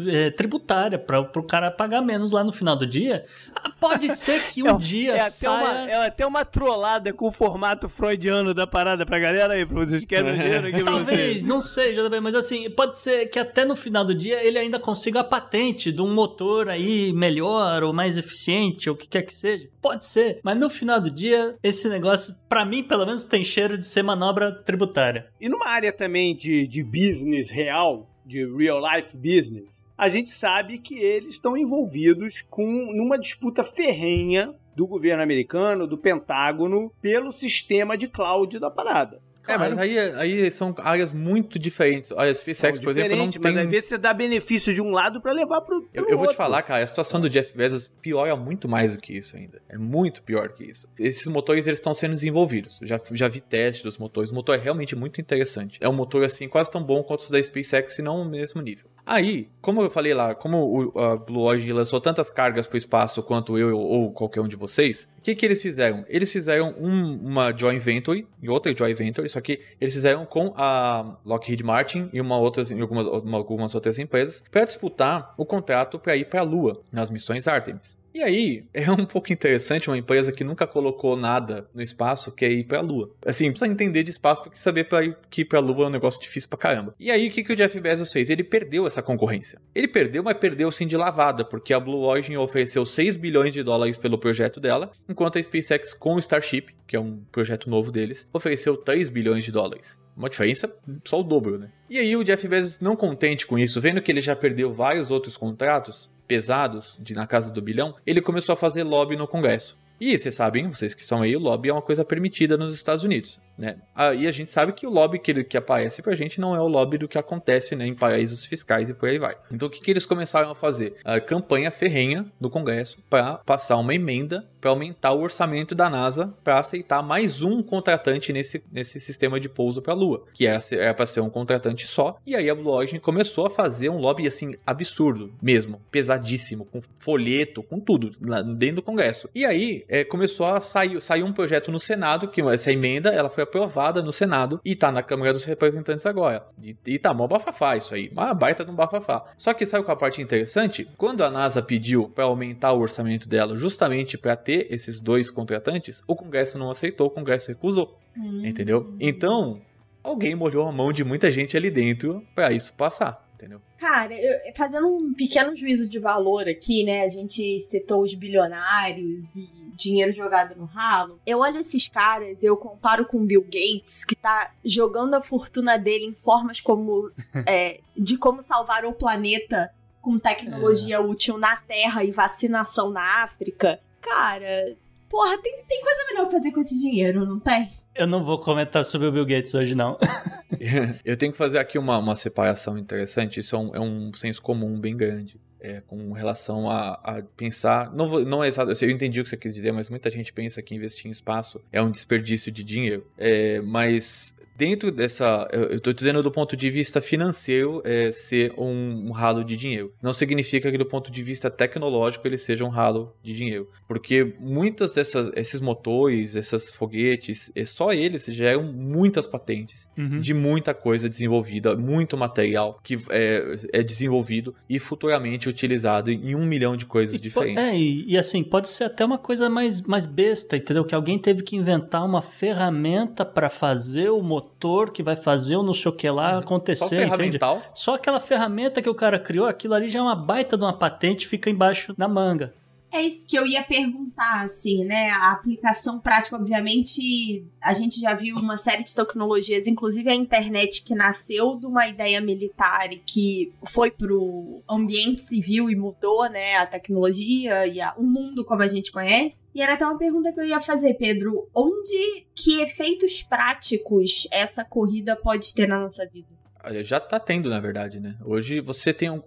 [0.07, 3.25] é, tributária para o cara pagar menos lá no final do dia.
[3.53, 4.79] Ah, pode ser que um é,
[5.11, 5.71] dia é até saia...
[5.71, 9.85] Uma, é até uma trollada com o formato freudiano da parada pra galera aí, pra
[9.85, 13.75] vocês querem ver aqui Talvez, não sei, JB, mas assim, pode ser que até no
[13.75, 18.17] final do dia ele ainda consiga a patente de um motor aí melhor ou mais
[18.17, 19.69] eficiente, ou o que quer que seja.
[19.81, 23.77] Pode ser, mas no final do dia, esse negócio, para mim, pelo menos, tem cheiro
[23.77, 25.27] de ser manobra tributária.
[25.39, 30.79] E numa área também de, de business real, de real life business, a gente sabe
[30.79, 37.97] que eles estão envolvidos com numa disputa ferrenha do governo americano, do Pentágono, pelo sistema
[37.97, 39.19] de cloud da parada.
[39.43, 39.63] Claro.
[39.63, 42.11] É, mas aí, aí são áreas muito diferentes.
[42.11, 43.41] A SpaceX, por exemplo, não tem...
[43.41, 46.17] Mas às vezes você dá benefício de um lado para levar pro, pro eu, eu,
[46.17, 49.35] vou te falar, cara, a situação do Jeff Bezos piora muito mais do que isso
[49.35, 49.61] ainda.
[49.67, 50.87] É muito pior que isso.
[50.97, 52.79] Esses motores, eles estão sendo desenvolvidos.
[52.81, 54.29] Eu já, já vi testes dos motores.
[54.29, 55.79] O motor é realmente muito interessante.
[55.81, 58.61] É um motor, assim, quase tão bom quanto os da SpaceX, se não o mesmo
[58.61, 58.91] nível.
[59.05, 62.77] Aí, como eu falei lá, como o, a Blue Origin lançou tantas cargas para o
[62.77, 66.05] espaço quanto eu ou qualquer um de vocês, o que, que eles fizeram?
[66.07, 70.53] Eles fizeram um, uma joint venture e outra joint venture, só que eles fizeram com
[70.55, 75.99] a Lockheed Martin e uma outras, algumas, uma, algumas outras empresas para disputar o contrato
[75.99, 78.00] para ir para a Lua nas missões Artemis.
[78.13, 82.43] E aí, é um pouco interessante uma empresa que nunca colocou nada no espaço, que
[82.43, 83.11] é ir pra Lua.
[83.25, 85.91] Assim, precisa entender de espaço, porque saber pra ir, que ir pra Lua é um
[85.91, 86.93] negócio difícil pra caramba.
[86.99, 88.29] E aí, o que, que o Jeff Bezos fez?
[88.29, 89.61] Ele perdeu essa concorrência.
[89.73, 93.63] Ele perdeu, mas perdeu sim de lavada, porque a Blue Origin ofereceu 6 bilhões de
[93.63, 97.91] dólares pelo projeto dela, enquanto a SpaceX com o Starship, que é um projeto novo
[97.91, 99.97] deles, ofereceu 3 bilhões de dólares.
[100.15, 100.71] Uma diferença
[101.05, 101.69] só o dobro, né?
[101.89, 105.09] E aí o Jeff Bezos, não contente com isso, vendo que ele já perdeu vários
[105.09, 109.77] outros contratos, pesados, de na casa do bilhão, ele começou a fazer lobby no Congresso.
[109.99, 113.03] E vocês sabem, vocês que estão aí, o lobby é uma coisa permitida nos Estados
[113.03, 113.37] Unidos.
[113.61, 113.77] Né?
[113.93, 116.59] Ah, e a gente sabe que o lobby que, que aparece pra gente não é
[116.59, 119.37] o lobby do que acontece né, em paraísos fiscais e por aí vai.
[119.51, 120.95] Então o que, que eles começaram a fazer?
[121.05, 126.33] A campanha ferrenha do Congresso para passar uma emenda para aumentar o orçamento da NASA
[126.43, 130.93] para aceitar mais um contratante nesse, nesse sistema de pouso para a Lua, que era,
[130.93, 132.17] para ser um contratante só.
[132.25, 136.79] E aí a Blue Origin começou a fazer um lobby assim absurdo mesmo, pesadíssimo, com
[136.99, 138.11] folheto, com tudo
[138.55, 139.27] dentro do Congresso.
[139.33, 143.29] E aí é, começou a sair, sair um projeto no Senado que essa emenda ela
[143.29, 146.47] foi aprovada no Senado e tá na Câmara dos Representantes agora.
[146.63, 149.25] E, e tá mó bafafá isso aí, uma baita de um bafafá.
[149.37, 150.89] Só que sabe qual a parte interessante?
[150.97, 156.01] Quando a NASA pediu para aumentar o orçamento dela justamente para ter esses dois contratantes,
[156.07, 157.99] o Congresso não aceitou, o Congresso recusou.
[158.17, 158.45] Hum.
[158.45, 158.95] Entendeu?
[158.99, 159.61] Então,
[160.01, 163.61] alguém molhou a mão de muita gente ali dentro para isso passar entendeu?
[163.77, 167.01] Cara, eu, fazendo um pequeno juízo de valor aqui, né?
[167.01, 171.19] A gente citou os bilionários e dinheiro jogado no ralo.
[171.25, 176.05] Eu olho esses caras, eu comparo com Bill Gates, que tá jogando a fortuna dele
[176.05, 177.11] em formas como
[177.47, 180.99] é, de como salvar o planeta com tecnologia é.
[180.99, 183.79] útil na Terra e vacinação na África.
[183.99, 184.75] Cara,
[185.11, 187.67] porra, tem, tem coisa melhor pra fazer com esse dinheiro, não tem?
[187.93, 189.99] Eu não vou comentar sobre o Bill Gates hoje, não.
[191.03, 193.41] eu tenho que fazer aqui uma, uma separação interessante.
[193.41, 195.39] Isso é um, é um senso comum bem grande.
[195.63, 197.93] É, com relação a, a pensar.
[197.93, 200.33] Não, vou, não é exato, eu entendi o que você quis dizer, mas muita gente
[200.33, 203.05] pensa que investir em espaço é um desperdício de dinheiro.
[203.15, 205.47] É, mas dentro dessa.
[205.51, 209.93] Eu estou dizendo do ponto de vista financeiro é, ser um, um, ralo de dinheiro.
[210.01, 213.69] Não significa que do ponto de vista tecnológico ele seja um ralo de dinheiro.
[213.87, 220.19] Porque muitas dessas esses motores, esses foguetes, é, só eles geram muitas patentes uhum.
[220.19, 226.45] de muita coisa desenvolvida, muito material que é, é desenvolvido e futuramente utilizado em um
[226.45, 227.63] milhão de coisas e diferentes.
[227.63, 230.85] É, e, e assim, pode ser até uma coisa mais, mais besta, entendeu?
[230.85, 235.55] Que alguém teve que inventar uma ferramenta para fazer o motor motor que vai fazer
[235.55, 236.39] o não sei o que lá uhum.
[236.39, 237.39] acontecer, Só entende?
[237.73, 240.73] Só aquela ferramenta que o cara criou, aquilo ali já é uma baita de uma
[240.73, 242.53] patente, fica embaixo da manga.
[242.91, 245.09] É isso que eu ia perguntar, assim, né?
[245.11, 250.83] A aplicação prática, obviamente, a gente já viu uma série de tecnologias, inclusive a internet
[250.83, 256.57] que nasceu de uma ideia militar e que foi pro ambiente civil e mudou, né,
[256.57, 259.41] a tecnologia e a, o mundo como a gente conhece.
[259.55, 261.47] E era até uma pergunta que eu ia fazer, Pedro.
[261.55, 266.27] Onde, que efeitos práticos essa corrida pode ter na nossa vida?
[266.63, 268.15] Olha, já tá tendo, na verdade, né?
[268.23, 269.21] Hoje você tem um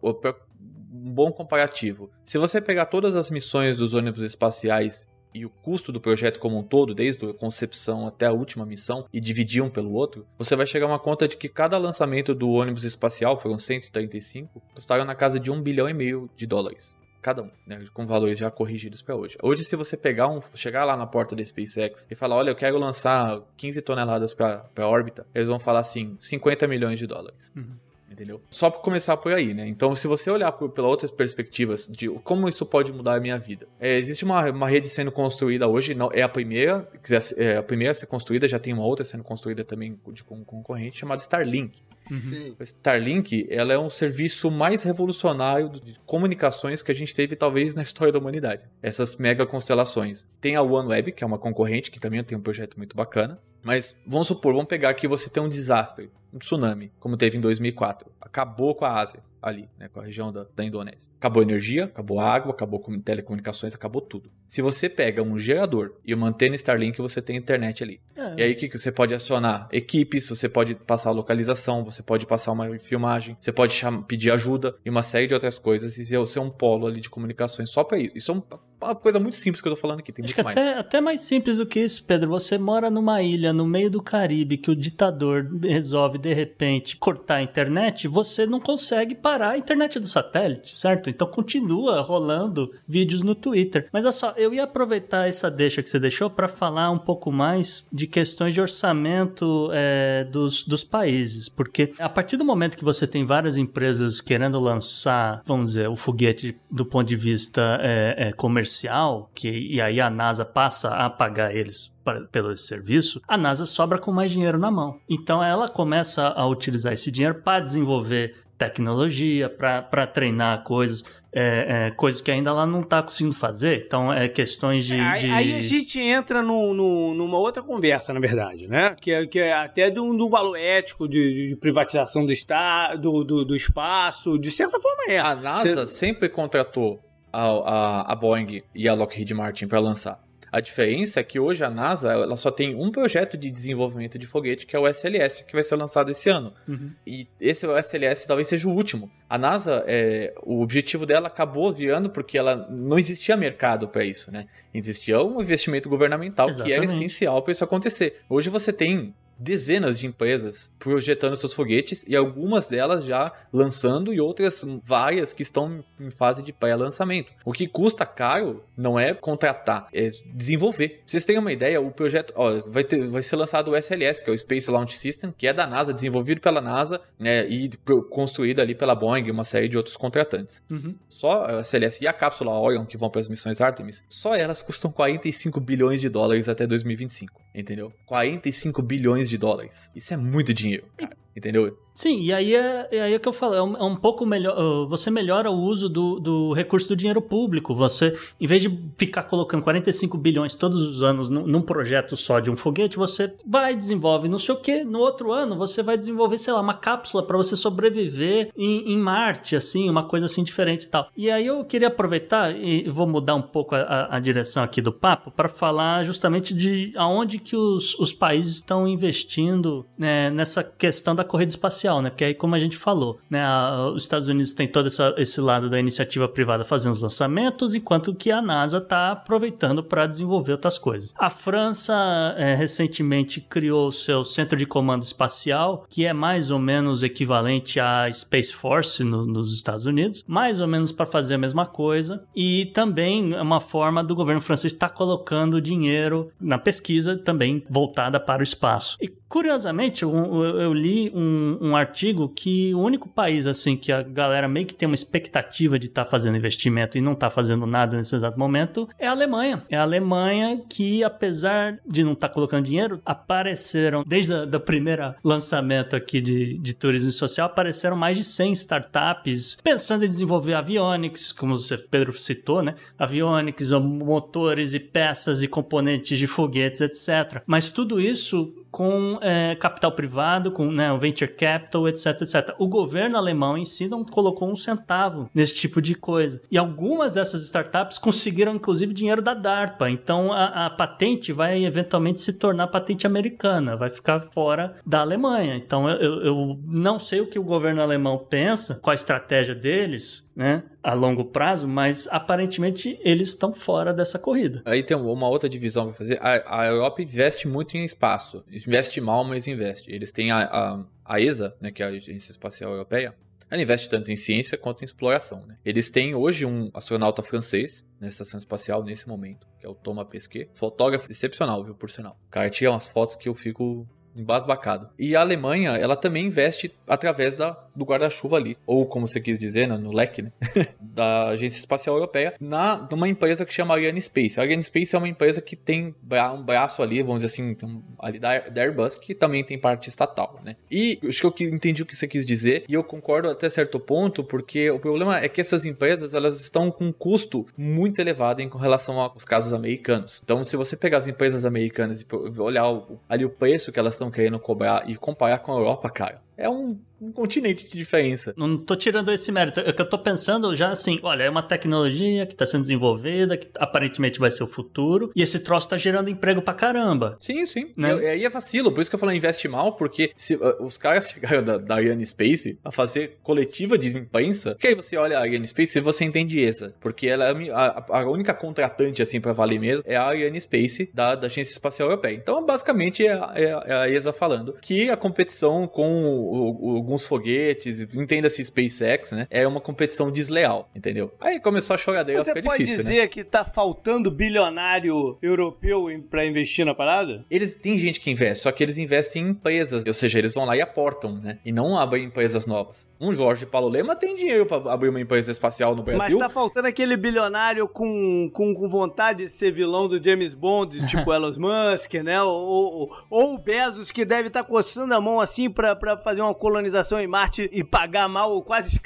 [1.11, 2.11] bom comparativo.
[2.25, 6.59] Se você pegar todas as missões dos ônibus espaciais e o custo do projeto como
[6.59, 10.55] um todo, desde a concepção até a última missão, e dividir um pelo outro, você
[10.55, 15.05] vai chegar a uma conta de que cada lançamento do ônibus espacial, foram 135, custaram
[15.05, 16.97] na casa de um bilhão e meio de dólares.
[17.21, 19.37] Cada um, né, com valores já corrigidos para hoje.
[19.43, 22.55] Hoje, se você pegar um, chegar lá na porta da SpaceX e falar, olha, eu
[22.55, 27.51] quero lançar 15 toneladas para órbita, eles vão falar assim, 50 milhões de dólares.
[27.57, 27.84] Uhum
[28.15, 28.41] entendeu?
[28.49, 29.69] Só para começar por aí, né?
[29.69, 33.39] Então, se você olhar por, pela outras perspectivas de como isso pode mudar a minha
[33.39, 36.89] vida, é, existe uma, uma rede sendo construída hoje, não é a primeira,
[37.37, 40.43] é a primeira a ser construída, já tem uma outra sendo construída também de com
[40.45, 41.83] concorrente chamada Starlink.
[42.11, 42.55] Uhum.
[42.61, 47.83] Starlink, ela é um serviço mais revolucionário de comunicações que a gente teve talvez na
[47.83, 48.63] história da humanidade.
[48.83, 50.27] Essas mega constelações.
[50.41, 53.39] Tem a OneWeb, que é uma concorrente que também tem um projeto muito bacana.
[53.63, 57.41] Mas vamos supor, vamos pegar que você tem um desastre, um tsunami, como teve em
[57.41, 58.11] 2004.
[58.21, 61.09] Acabou com a Ásia ali, né, com a região da, da Indonésia.
[61.19, 64.31] Acabou a energia, acabou a água, acabou telecomunicações, acabou tudo.
[64.49, 68.01] Se você pega um gerador e mantém no Starlink, você tem internet ali.
[68.17, 68.35] É.
[68.39, 69.69] E aí o que, que você pode acionar?
[69.71, 74.77] Equipes, você pode passar a localização, você pode passar uma filmagem, você pode pedir ajuda
[74.83, 77.99] e uma série de outras coisas e ser um polo ali de comunicações só para
[77.99, 78.17] isso.
[78.17, 78.43] Isso é um
[78.85, 80.57] uma coisa muito simples que eu tô falando aqui, tem Acho muito que mais.
[80.57, 82.29] Até, até mais simples do que isso, Pedro.
[82.31, 87.37] Você mora numa ilha no meio do Caribe que o ditador resolve de repente cortar
[87.37, 91.11] a internet, você não consegue parar a internet do satélite, certo?
[91.11, 93.89] Então continua rolando vídeos no Twitter.
[93.93, 97.31] Mas olha só, eu ia aproveitar essa deixa que você deixou para falar um pouco
[97.31, 102.85] mais de questões de orçamento é, dos, dos países, porque a partir do momento que
[102.85, 108.29] você tem várias empresas querendo lançar, vamos dizer, o foguete do ponto de vista é,
[108.29, 111.94] é, comercial que, e aí a NASA passa a pagar eles
[112.31, 115.01] pelo esse serviço, a NASA sobra com mais dinheiro na mão.
[115.09, 121.91] Então ela começa a utilizar esse dinheiro para desenvolver tecnologia, para treinar coisas, é, é,
[121.91, 123.85] coisas que ainda ela não está conseguindo fazer.
[123.87, 124.95] Então, é questões de.
[124.95, 125.31] Aí, de...
[125.31, 128.97] aí a gente entra no, no, numa outra conversa, na verdade, né?
[129.01, 133.25] Que é, que é até de um, valor ético de, de privatização do, está, do,
[133.25, 135.19] do, do, espaço, de certa forma é.
[135.19, 135.95] A NASA Cê...
[135.95, 137.01] sempre contratou
[137.33, 140.24] a, a, a Boeing e a Lockheed Martin para lançar.
[140.55, 144.25] A diferença é que hoje a NASA ela só tem um projeto de desenvolvimento de
[144.25, 146.55] foguete, que é o SLS, que vai ser lançado esse ano.
[146.69, 146.93] Uhum.
[147.05, 149.11] E esse SLS talvez seja o último.
[149.29, 154.31] A NASA, é, o objetivo dela acabou virando porque ela não existia mercado para isso,
[154.31, 154.47] né?
[154.73, 156.73] Existia um investimento governamental Exatamente.
[156.73, 158.21] que era essencial para isso acontecer.
[158.29, 164.21] Hoje você tem dezenas de empresas projetando seus foguetes e algumas delas já lançando e
[164.21, 167.33] outras várias que estão em fase de pré-lançamento.
[167.45, 170.89] O que custa caro não é contratar, é desenvolver.
[170.89, 174.23] Pra vocês terem uma ideia, o projeto ó, vai, ter, vai ser lançado o SLS,
[174.23, 177.71] que é o Space Launch System, que é da NASA, desenvolvido pela NASA né, e
[178.11, 180.63] construído ali pela Boeing e uma série de outros contratantes.
[180.71, 180.95] Uhum.
[181.09, 184.63] Só a SLS e a cápsula Orion, que vão para as missões Artemis, só elas
[184.63, 187.93] custam 45 bilhões de dólares até 2025, entendeu?
[188.07, 189.91] 45 bilhões de dólares.
[189.95, 191.77] Isso é muito dinheiro, cara entendeu?
[191.95, 194.85] Sim, e aí é, é aí que eu falo, é um, é um, pouco melhor,
[194.89, 199.23] você melhora o uso do, do recurso do dinheiro público, você, em vez de ficar
[199.23, 203.77] colocando 45 bilhões todos os anos num, num projeto só de um foguete, você vai
[203.77, 207.25] desenvolve não sei o que, no outro ano você vai desenvolver, sei lá, uma cápsula
[207.25, 211.09] para você sobreviver em, em, Marte, assim, uma coisa assim diferente e tal.
[211.17, 214.81] E aí eu queria aproveitar e vou mudar um pouco a, a, a direção aqui
[214.81, 220.65] do papo para falar justamente de aonde que os, os países estão investindo né, nessa
[220.65, 222.11] questão da da corrida espacial, né?
[222.11, 223.43] Porque aí, como a gente falou, né?
[223.43, 227.75] A, os Estados Unidos tem todo essa, esse lado da iniciativa privada fazendo os lançamentos,
[227.75, 231.15] enquanto que a NASA está aproveitando para desenvolver outras coisas.
[231.19, 231.95] A França
[232.37, 237.81] é, recentemente criou o seu centro de comando espacial, que é mais ou menos equivalente
[237.81, 242.23] à Space Force no, nos Estados Unidos, mais ou menos para fazer a mesma coisa,
[242.35, 247.65] e também é uma forma do governo francês estar tá colocando dinheiro na pesquisa também
[247.69, 248.97] voltada para o espaço.
[249.01, 254.47] E curiosamente, eu, li um, um, artigo que o único país assim que a galera
[254.47, 257.97] meio que tem uma expectativa de estar tá fazendo investimento e não está fazendo nada
[257.97, 259.65] nesse exato momento é a Alemanha.
[259.69, 265.13] É a Alemanha que, apesar de não estar tá colocando dinheiro, apareceram, desde o primeiro
[265.25, 271.33] lançamento aqui de, de turismo social, apareceram mais de 100 startups pensando em desenvolver avionics,
[271.33, 272.77] como você, Pedro citou, né?
[272.97, 277.43] Avionics, motores e peças e componentes de foguetes, etc.
[277.45, 282.57] Mas tudo isso com é, capital privado, com né, o venture capital, etc, etc.
[282.59, 286.43] O governo alemão em si não colocou um centavo nesse tipo de coisa.
[286.51, 289.89] E algumas dessas startups conseguiram, inclusive, dinheiro da DARPA.
[289.89, 295.55] Então, a, a patente vai eventualmente se tornar patente americana, vai ficar fora da Alemanha.
[295.55, 300.29] Então, eu, eu não sei o que o governo alemão pensa, qual a estratégia deles,
[300.35, 304.63] né, a longo prazo, mas aparentemente eles estão fora dessa corrida.
[304.65, 306.19] Aí tem uma outra divisão para fazer.
[306.21, 309.93] A, a, Europa investe muito em espaço, investe mal, mas investe.
[309.93, 313.15] Eles têm a, a, a ESA, né, que é a Agência Espacial Europeia.
[313.51, 315.47] Ela investe tanto em ciência quanto em exploração.
[315.47, 315.57] Né?
[315.65, 320.09] Eles têm hoje um astronauta francês na estação espacial nesse momento, que é o Thomas
[320.09, 320.49] Pesquet.
[320.53, 322.19] Fotógrafo excepcional, viu, por sinal.
[322.27, 323.87] O cara tira umas fotos que eu fico
[324.17, 324.89] embasbacado.
[324.99, 329.39] E a Alemanha, ela também investe através da, do guarda-chuva ali, ou como você quis
[329.39, 330.33] dizer, né, no leque, né,
[330.81, 334.39] da Agência Espacial Europeia, na numa empresa que chama Ariane Space.
[334.39, 335.95] A Ariane Space é uma empresa que tem
[336.35, 337.57] um braço ali, vamos dizer assim,
[337.99, 340.57] ali da, da Airbus, que também tem parte estatal, né.
[340.71, 343.81] E acho que eu entendi o que você quis dizer, e eu concordo até certo
[343.81, 348.41] ponto, porque o problema é que essas empresas, elas estão com um custo muito elevado
[348.41, 350.21] em relação aos casos americanos.
[350.23, 353.95] Então, se você pegar as empresas americanas e olhar o, ali o preço que elas
[353.95, 357.77] estão estão querendo cobrar e comparar com a Europa, cara, é um um continente de
[357.77, 358.33] diferença.
[358.37, 359.61] Não tô tirando esse mérito.
[359.61, 363.37] É que eu tô pensando já assim, olha, é uma tecnologia que tá sendo desenvolvida,
[363.37, 367.17] que aparentemente vai ser o futuro, e esse troço tá gerando emprego pra caramba.
[367.21, 367.73] Sim, sim.
[367.77, 367.95] Né?
[367.95, 370.79] E aí é vacilo, por isso que eu falo investe mal, porque se, uh, os
[370.79, 375.19] caras chegaram da, da Ariane Space a fazer coletiva de imprensa, que aí você olha
[375.19, 379.21] a Ariane Space e você entende essa, porque ela é a, a, única contratante, assim,
[379.21, 382.15] pra valer mesmo, é a Ariane Space da, da Agência Espacial Europeia.
[382.15, 388.45] Então, basicamente, é, é, é a ESA falando que a competição com alguns foguetes, entenda-se
[388.45, 389.27] SpaceX, né?
[389.31, 391.13] É uma competição desleal, entendeu?
[391.21, 393.07] Aí começou a choradeira, fica difícil, Você pode dizer né?
[393.07, 397.25] que tá faltando bilionário europeu para investir na parada?
[397.31, 400.45] Eles tem gente que investe, só que eles investem em empresas, ou seja, eles vão
[400.45, 401.39] lá e aportam, né?
[401.45, 402.89] E não abrem empresas novas.
[403.01, 406.19] Um Jorge Paulo Lema tem dinheiro para abrir uma empresa espacial no Brasil.
[406.19, 410.85] Mas tá faltando aquele bilionário com, com, com vontade de ser vilão do James Bond,
[410.89, 412.23] tipo Elon Musk, né?
[412.23, 416.14] Ou, ou, ou o Bezos que deve estar tá coçando a mão assim para fazer
[416.21, 418.81] uma colonização em Marte e pagar mal quase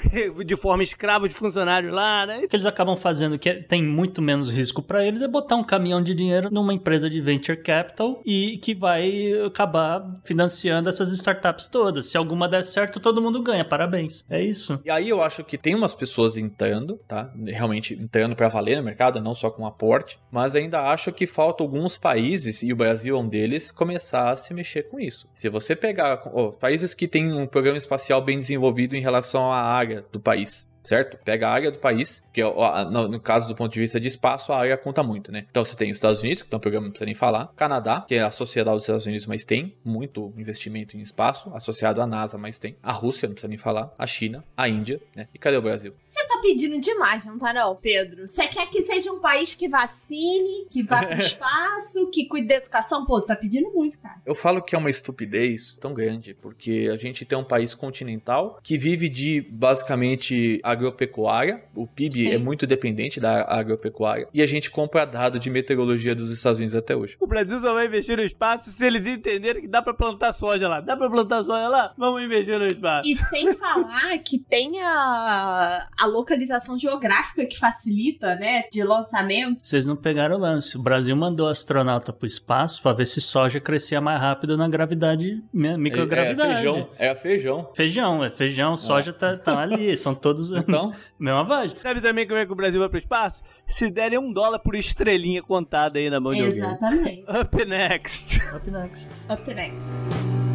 [0.45, 2.39] de forma escrava de funcionários lá, né?
[2.45, 5.57] O que eles acabam fazendo, que é, tem muito menos risco para eles, é botar
[5.57, 11.13] um caminhão de dinheiro numa empresa de venture capital e que vai acabar financiando essas
[11.13, 12.07] startups todas.
[12.07, 13.65] Se alguma der certo, todo mundo ganha.
[13.65, 14.25] Parabéns.
[14.29, 14.81] É isso.
[14.85, 17.31] E aí eu acho que tem umas pessoas entrando, tá?
[17.47, 21.63] Realmente entrando para valer no mercado, não só com aporte, mas ainda acho que falta
[21.63, 25.29] alguns países, e o Brasil é um deles, começar a se mexer com isso.
[25.33, 26.19] Se você pegar
[26.61, 30.68] países que têm um programa espacial bem desenvolvido em relação à área do país.
[30.89, 31.19] Certo?
[31.25, 32.43] Pega a área do país, que
[32.91, 35.47] no caso do ponto de vista de espaço, a área conta muito, né?
[35.51, 38.05] Então você tem os Estados Unidos, que é um programa não precisa nem falar, Canadá,
[38.07, 42.39] que é associado aos Estados Unidos, mas tem muito investimento em espaço, associado à NASA,
[42.39, 42.77] mas tem.
[42.83, 45.29] A Rússia, não precisa nem falar, a China, a Índia, né?
[45.35, 45.95] E cadê o Brasil?
[46.09, 48.27] Você tá pedindo demais, não tá não, Pedro?
[48.27, 52.55] Você quer que seja um país que vacine, que vá pro espaço, que cuide da
[52.55, 53.05] educação?
[53.05, 54.17] Pô, tá pedindo muito, cara.
[54.25, 58.59] Eu falo que é uma estupidez tão grande, porque a gente tem um país continental
[58.63, 62.31] que vive de basicamente agropecuária, o PIB Sim.
[62.33, 66.75] é muito dependente da agropecuária, e a gente compra dado de meteorologia dos Estados Unidos
[66.75, 67.17] até hoje.
[67.21, 70.69] O Brasil só vai investir no espaço se eles entenderem que dá pra plantar soja
[70.69, 70.81] lá.
[70.81, 71.95] Dá pra plantar soja lá?
[71.97, 73.09] Vamos investir no espaço.
[73.09, 79.61] E sem falar que tem a, a localização geográfica que facilita, né, de lançamento.
[79.65, 80.77] Vocês não pegaram o lance.
[80.77, 85.43] O Brasil mandou astronauta pro espaço pra ver se soja crescia mais rápido na gravidade,
[85.53, 86.53] microgravidade.
[86.53, 86.89] É, é feijão.
[86.99, 87.71] É feijão.
[87.75, 88.77] Feijão, é feijão.
[88.77, 89.15] Soja é.
[89.15, 89.97] tá, tá ali.
[89.97, 90.51] São todos.
[90.69, 90.93] Então?
[91.19, 91.77] mesma vagem.
[91.83, 93.43] Sabe também como é que o Brasil vai pro espaço?
[93.67, 96.59] Se derem um dólar por estrelinha contada aí na mão de alguém.
[96.59, 97.25] Exatamente.
[97.29, 98.41] Up next.
[98.55, 99.09] Up next.
[99.31, 100.48] Up next.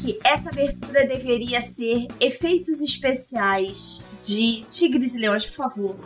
[0.00, 5.96] Henrique, essa abertura deveria ser efeitos especiais de Tigres e Leões, por favor.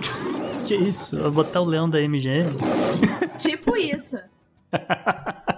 [0.66, 1.18] Que isso?
[1.20, 2.56] Vou botar o leão da MGM?
[3.38, 4.18] tipo isso.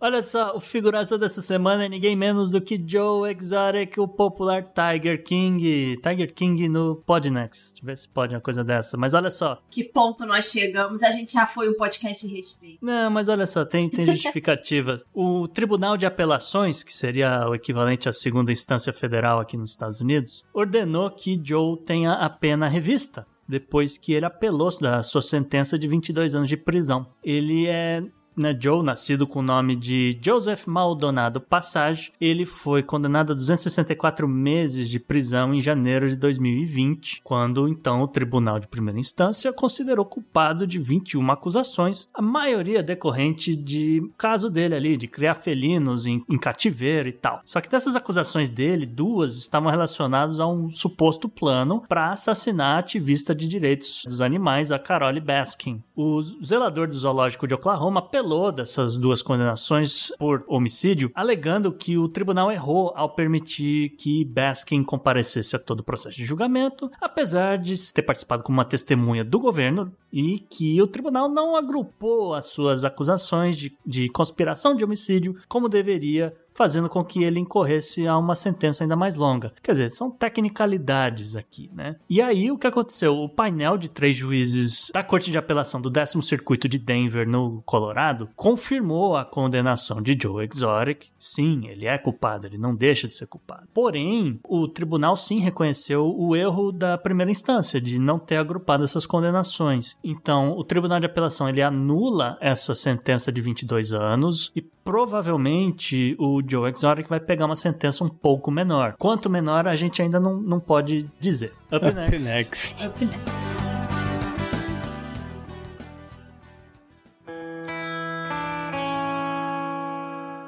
[0.00, 4.62] Olha só, o figuraça dessa semana é ninguém menos do que Joe Exotic, o popular
[4.62, 5.96] Tiger King.
[5.96, 7.72] Tiger King no Podnext.
[7.72, 8.96] Deixa eu ver se pode uma coisa dessa.
[8.96, 9.60] Mas olha só.
[9.68, 11.02] Que ponto nós chegamos?
[11.02, 12.78] A gente já foi um podcast de respeito.
[12.80, 14.98] Não, mas olha só, tem, tem justificativa.
[15.12, 20.00] o Tribunal de Apelações, que seria o equivalente à segunda instância federal aqui nos Estados
[20.00, 25.78] Unidos, ordenou que Joe tenha a pena revista depois que ele apelou da sua sentença
[25.78, 27.06] de 22 anos de prisão.
[27.24, 28.04] Ele é
[28.38, 34.28] né, Joe, nascido com o nome de Joseph Maldonado Passage, ele foi condenado a 264
[34.28, 40.04] meses de prisão em janeiro de 2020, quando então o Tribunal de Primeira Instância considerou
[40.04, 46.24] culpado de 21 acusações, a maioria decorrente de caso dele ali, de criar felinos em,
[46.28, 47.40] em cativeiro e tal.
[47.44, 52.78] Só que dessas acusações dele, duas estavam relacionadas a um suposto plano para assassinar a
[52.78, 55.82] ativista de direitos dos animais, a Carole Baskin.
[55.96, 61.96] O zelador do zoológico de Oklahoma apelou apelou dessas duas condenações por homicídio, alegando que
[61.96, 67.56] o tribunal errou ao permitir que Baskin comparecesse a todo o processo de julgamento, apesar
[67.56, 72.46] de ter participado como uma testemunha do governo e que o tribunal não agrupou as
[72.46, 78.18] suas acusações de, de conspiração de homicídio como deveria fazendo com que ele incorresse a
[78.18, 79.52] uma sentença ainda mais longa.
[79.62, 81.94] Quer dizer, são tecnicalidades aqui, né?
[82.10, 83.14] E aí o que aconteceu?
[83.14, 87.62] O painel de três juízes da Corte de Apelação do 10 Circuito de Denver, no
[87.64, 91.10] Colorado, confirmou a condenação de Joe Exotic.
[91.16, 93.68] Sim, ele é culpado, ele não deixa de ser culpado.
[93.72, 99.06] Porém, o tribunal sim reconheceu o erro da primeira instância de não ter agrupado essas
[99.06, 99.96] condenações.
[100.02, 106.40] Então, o Tribunal de Apelação ele anula essa sentença de 22 anos e provavelmente o
[106.48, 108.94] Joe Exotic vai pegar uma sentença um pouco menor.
[108.98, 111.52] Quanto menor, a gente ainda não, não pode dizer.
[111.72, 112.24] Up, Up next.
[112.26, 112.86] next.
[112.86, 113.18] Up next.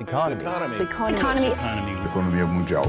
[0.00, 0.42] Economy.
[0.82, 2.06] Economy.
[2.06, 2.86] Economia mundial.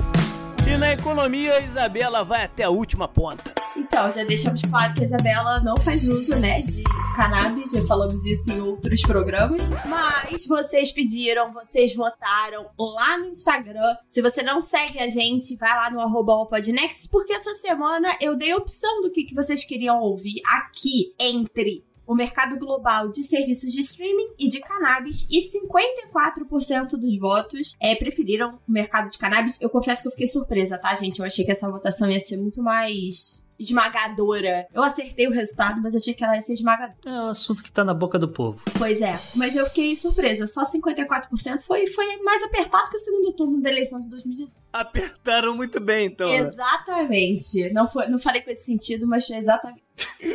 [0.67, 3.60] E na economia, Isabela vai até a última ponta.
[3.75, 6.83] Então, já deixamos claro que a Isabela não faz uso, né, de
[7.15, 13.95] cannabis, já falamos isso em outros programas, mas vocês pediram, vocês votaram lá no Instagram.
[14.07, 18.35] Se você não segue a gente, vai lá no arroba Podnext, porque essa semana eu
[18.35, 23.23] dei a opção do que, que vocês queriam ouvir aqui entre o mercado global de
[23.23, 29.17] serviços de streaming e de cannabis e 54% dos votos é, preferiram o mercado de
[29.17, 29.61] cannabis.
[29.61, 31.19] Eu confesso que eu fiquei surpresa, tá, gente?
[31.19, 34.67] Eu achei que essa votação ia ser muito mais esmagadora.
[34.73, 36.97] Eu acertei o resultado, mas achei que ela ia ser esmagadora.
[37.05, 38.61] É um assunto que tá na boca do povo.
[38.77, 40.47] Pois é, mas eu fiquei surpresa.
[40.47, 44.57] Só 54% foi, foi mais apertado que o segundo turno da eleição de 2018.
[44.73, 46.27] Apertaram muito bem, então.
[46.27, 46.37] Né?
[46.37, 47.71] Exatamente.
[47.73, 49.83] Não, foi, não falei com esse sentido, mas foi exatamente.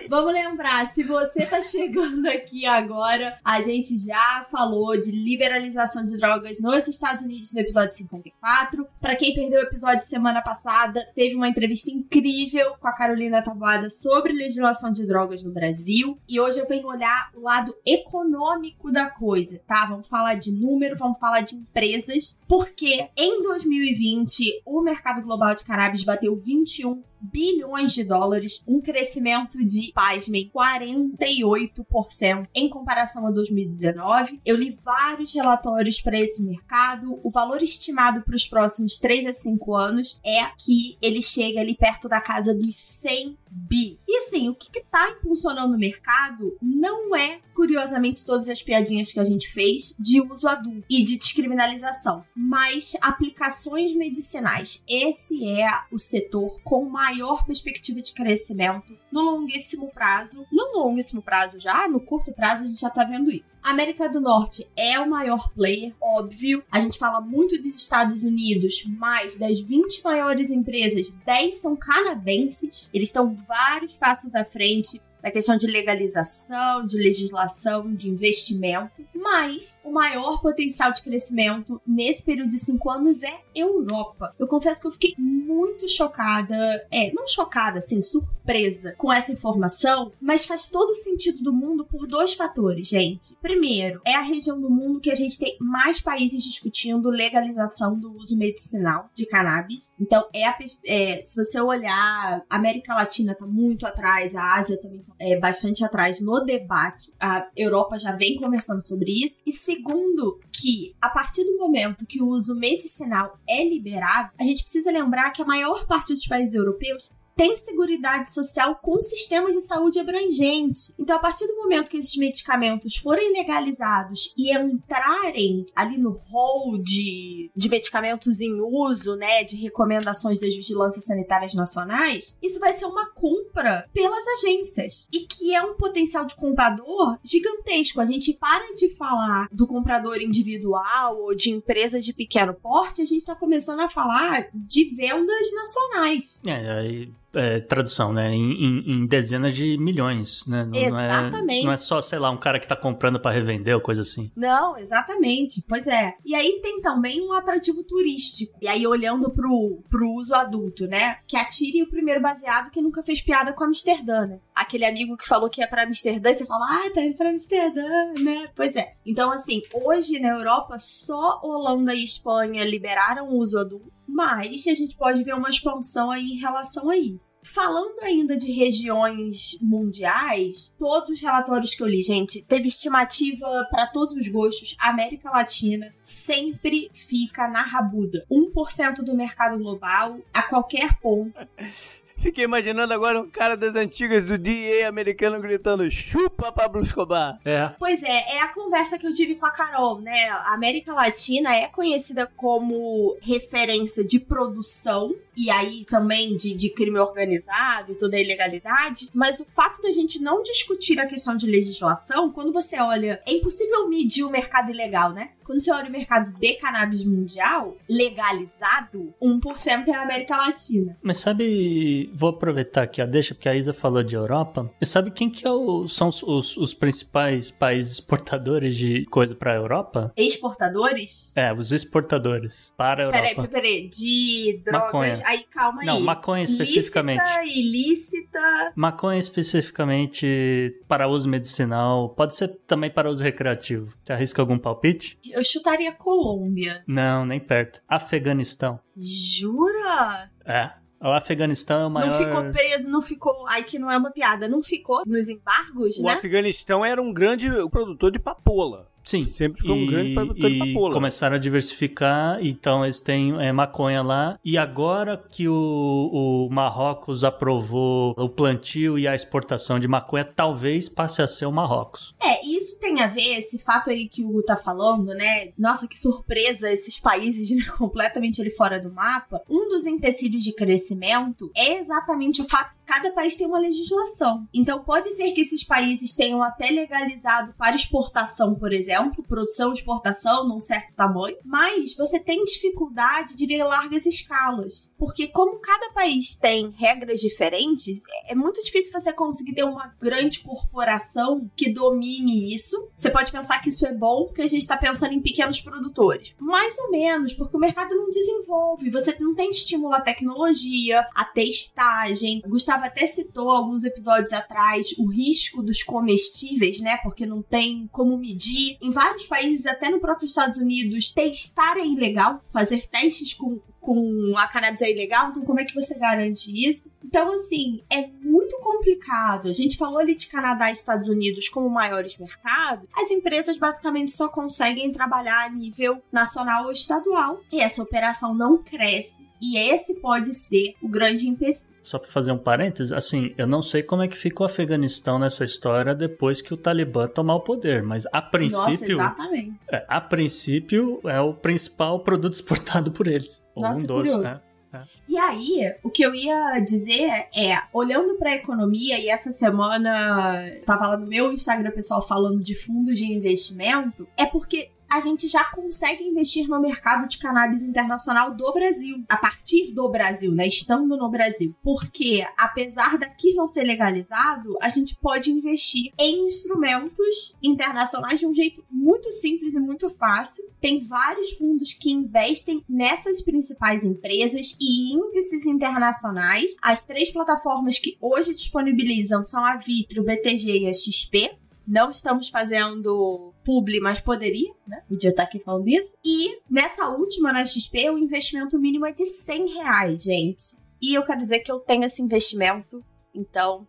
[0.09, 6.17] Vamos lembrar, se você tá chegando aqui agora, a gente já falou de liberalização de
[6.17, 8.87] drogas nos Estados Unidos no episódio 54.
[9.01, 13.91] Para quem perdeu o episódio semana passada, teve uma entrevista incrível com a Carolina Taboada
[13.91, 16.19] sobre legislação de drogas no Brasil.
[16.29, 19.87] E hoje eu venho olhar o lado econômico da coisa, tá?
[19.87, 25.65] Vamos falar de número, vamos falar de empresas, porque em 2020 o mercado global de
[25.65, 34.41] cannabis bateu 21 bilhões de dólares, um crescimento de, pasmem, 48% em comparação a 2019.
[34.45, 37.21] Eu li vários relatórios para esse mercado.
[37.23, 41.75] O valor estimado para os próximos 3 a 5 anos é que ele chega ali
[41.75, 43.99] perto da casa dos 100 bi.
[44.07, 49.19] E assim, o que está impulsionando o mercado não é, curiosamente, todas as piadinhas que
[49.19, 54.85] a gente fez de uso adulto e de descriminalização, mas aplicações medicinais.
[54.87, 60.47] Esse é o setor com maior perspectiva de crescimento no longuíssimo prazo.
[60.53, 63.59] No longuíssimo prazo já, no curto prazo a gente já tá vendo isso.
[63.63, 66.63] A América do Norte é o maior player, óbvio.
[66.71, 72.91] A gente fala muito dos Estados Unidos, mas das 20 maiores empresas, 10 são canadenses.
[72.93, 79.81] Eles estão vários passos à frente na questão de legalização, de legislação, de investimento, mas
[79.83, 84.33] o maior potencial de crescimento nesse período de cinco anos é Europa.
[84.39, 86.57] Eu confesso que eu fiquei muito chocada,
[86.93, 91.85] é, não chocada, assim, surpresa com essa informação, mas faz todo o sentido do mundo
[91.85, 93.37] por dois fatores, gente.
[93.43, 98.14] Primeiro, é a região do mundo que a gente tem mais países discutindo legalização do
[98.14, 99.91] uso medicinal de cannabis.
[99.99, 104.81] Então, é, a, é se você olhar, a América Latina tá muito atrás, a Ásia
[104.81, 107.12] também tá é, bastante atrás no debate.
[107.21, 109.43] A Europa já vem conversando sobre isso.
[109.47, 114.62] E segundo, que a partir do momento que o uso medicinal é liberado, a gente
[114.62, 119.61] precisa lembrar que a maior parte dos países europeus tem seguridade social com sistemas de
[119.61, 120.95] saúde abrangente.
[120.99, 126.78] Então, a partir do momento que esses medicamentos forem legalizados e entrarem ali no rol
[126.78, 132.87] de, de medicamentos em uso, né, de recomendações das vigilâncias sanitárias nacionais, isso vai ser
[132.87, 138.01] uma compra pelas agências e que é um potencial de comprador gigantesco.
[138.01, 143.05] A gente para de falar do comprador individual ou de empresas de pequeno porte, a
[143.05, 146.41] gente está começando a falar de vendas nacionais.
[146.47, 148.32] É, aí é, tradução, né?
[148.32, 150.64] Em, em, em, dezenas de milhões, né?
[150.64, 151.47] Não, exatamente.
[151.47, 153.80] Não é, não é só, sei lá, um cara que tá comprando para revender ou
[153.80, 154.30] coisa assim.
[154.34, 155.62] Não, exatamente.
[155.68, 156.14] Pois é.
[156.24, 158.57] E aí tem também um atrativo turístico.
[158.61, 161.18] E aí, olhando pro, pro uso adulto, né?
[161.26, 164.41] Que atire o primeiro baseado que nunca fez piada com Amsterdã, né?
[164.55, 167.30] Aquele amigo que falou que ia pra Amsterdã e você fala, ah, tá indo pra
[167.30, 168.49] Amsterdã, né?
[168.55, 168.95] Pois é.
[169.05, 174.75] Então, assim, hoje na Europa, só Holanda e Espanha liberaram o uso adulto mas a
[174.75, 177.35] gente pode ver uma expansão aí em relação a isso.
[177.43, 183.87] Falando ainda de regiões mundiais, todos os relatórios que eu li, gente, teve estimativa para
[183.87, 184.75] todos os gostos.
[184.81, 188.27] A América Latina sempre fica na rabuda.
[188.31, 191.39] 1% do mercado global a qualquer ponto.
[192.17, 197.39] Fiquei imaginando agora um cara das antigas do DEA americano gritando chupa Pablo Escobar.
[197.45, 197.71] É.
[197.79, 200.29] Pois é, é a conversa que eu tive com a Carol, né?
[200.31, 206.99] A América Latina é conhecida como referência de produção e aí também de, de crime
[206.99, 211.47] organizado e toda a ilegalidade, mas o fato da gente não discutir a questão de
[211.47, 215.31] legislação, quando você olha, é impossível medir o mercado ilegal, né?
[215.45, 220.97] Quando você olha o mercado de cannabis mundial, legalizado, 1% é a América Latina.
[221.03, 224.71] Mas sabe, vou aproveitar aqui a deixa, porque a Isa falou de Europa.
[224.81, 229.35] E sabe quem que é o, são os, os, os principais países exportadores de coisa
[229.35, 230.13] para a Europa?
[230.17, 231.37] Exportadores?
[231.37, 233.19] É, os exportadores para a Europa.
[233.19, 234.85] Peraí, peraí, de drogas.
[234.87, 235.23] Maconha.
[235.25, 235.87] Aí, calma aí.
[235.87, 237.23] Não, maconha especificamente.
[237.43, 238.73] Lícita, ilícita.
[238.75, 242.11] Maconha especificamente para uso medicinal.
[242.11, 243.95] Pode ser também para uso recreativo.
[244.05, 245.19] Você arrisca algum palpite?
[245.25, 246.83] Eu chutaria Colômbia.
[246.87, 247.81] Não, nem perto.
[247.89, 248.81] Afeganistão.
[248.97, 250.31] Jura?
[250.45, 250.86] É.
[251.01, 252.11] O Afeganistão é o maior.
[252.11, 253.47] Não ficou preso, não ficou.
[253.49, 254.49] Ai, que não é uma piada.
[254.49, 256.15] Não ficou nos embargos, o né?
[256.15, 258.89] O Afeganistão era um grande produtor de papoula.
[259.07, 259.25] Sim.
[259.25, 260.93] Sempre foi um e, grande produtor de papoula.
[260.93, 264.39] começaram a diversificar, então eles têm é, maconha lá.
[264.45, 270.89] E agora que o, o Marrocos aprovou o plantio e a exportação de maconha, talvez
[270.89, 272.15] passe a ser o Marrocos.
[272.21, 275.51] É, isso tem a ver, esse fato aí que o Hugo tá falando, né?
[275.57, 279.41] Nossa, que surpresa esses países né, completamente ali fora do mapa.
[279.49, 284.47] Um dos empecilhos de crescimento é exatamente o fato cada país tem uma legislação.
[284.55, 289.74] Então pode ser que esses países tenham até legalizado para exportação, por exemplo produção e
[289.74, 295.91] exportação num certo tamanho, mas você tem dificuldade de ver largas escalas, porque como cada
[295.93, 302.55] país tem regras diferentes, é muito difícil você conseguir ter uma grande corporação que domine
[302.55, 302.91] isso.
[302.95, 306.34] Você pode pensar que isso é bom, porque a gente está pensando em pequenos produtores.
[306.39, 311.24] Mais ou menos, porque o mercado não desenvolve, você não tem estímulo à tecnologia, à
[311.24, 312.43] testagem.
[312.47, 316.99] O Gustavo até citou alguns episódios atrás o risco dos comestíveis, né?
[316.99, 321.87] Porque não tem como medir em vários países, até no próprio Estados Unidos, testar é
[321.87, 326.51] ilegal, fazer testes com com a cannabis é ilegal, então como é que você garante
[326.51, 326.91] isso?
[327.05, 329.49] Então, assim, é muito complicado.
[329.49, 332.89] A gente falou ali de Canadá e Estados Unidos como maiores mercados.
[332.93, 337.41] As empresas basicamente só conseguem trabalhar a nível nacional ou estadual.
[337.53, 339.26] E essa operação não cresce.
[339.41, 341.76] E esse pode ser o grande empecilho.
[341.82, 345.18] Só para fazer um parênteses, assim, eu não sei como é que fica o Afeganistão
[345.18, 348.97] nessa história depois que o Talibã tomar o poder, mas a princípio.
[348.97, 349.61] Nossa, exatamente.
[349.70, 353.45] É, a princípio é o principal produto exportado por eles.
[353.57, 354.41] Nossa, um doce, né?
[354.72, 354.82] É.
[355.09, 360.51] E aí, o que eu ia dizer é, olhando para a economia, e essa semana
[360.64, 365.28] tava lá no meu Instagram pessoal falando de fundos de investimento, é porque a gente
[365.28, 370.47] já consegue investir no mercado de cannabis internacional do Brasil, a partir do Brasil, né?
[370.47, 371.55] Estando no Brasil.
[371.62, 378.34] Porque, apesar daqui não ser legalizado, a gente pode investir em instrumentos internacionais de um
[378.34, 380.45] jeito muito simples e muito fácil.
[380.61, 386.57] Tem vários fundos que investem nessas principais empresas e índices internacionais.
[386.62, 391.37] As três plataformas que hoje disponibilizam são a Vitro, o BTG e a XP.
[391.67, 394.83] Não estamos fazendo publi, mas poderia, né?
[394.89, 395.97] Podia estar aqui falando isso.
[396.05, 400.57] E nessa última, na XP, o investimento mínimo é de 100 reais, gente.
[400.81, 403.67] E eu quero dizer que eu tenho esse investimento, então,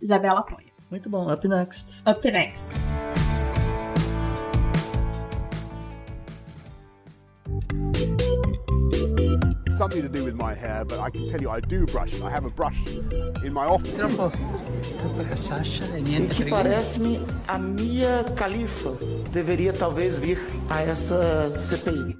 [0.00, 0.68] Isabela apoia.
[0.90, 2.02] Muito bom, up next.
[2.06, 2.78] Up next.
[9.78, 12.30] Something to do with my hair, but I can tell you I do brush I
[12.30, 12.76] have a brush
[13.44, 13.94] in my office.
[16.34, 18.90] que parece-me a Mia Khalifa
[19.32, 22.16] deveria talvez vir a essa CPI.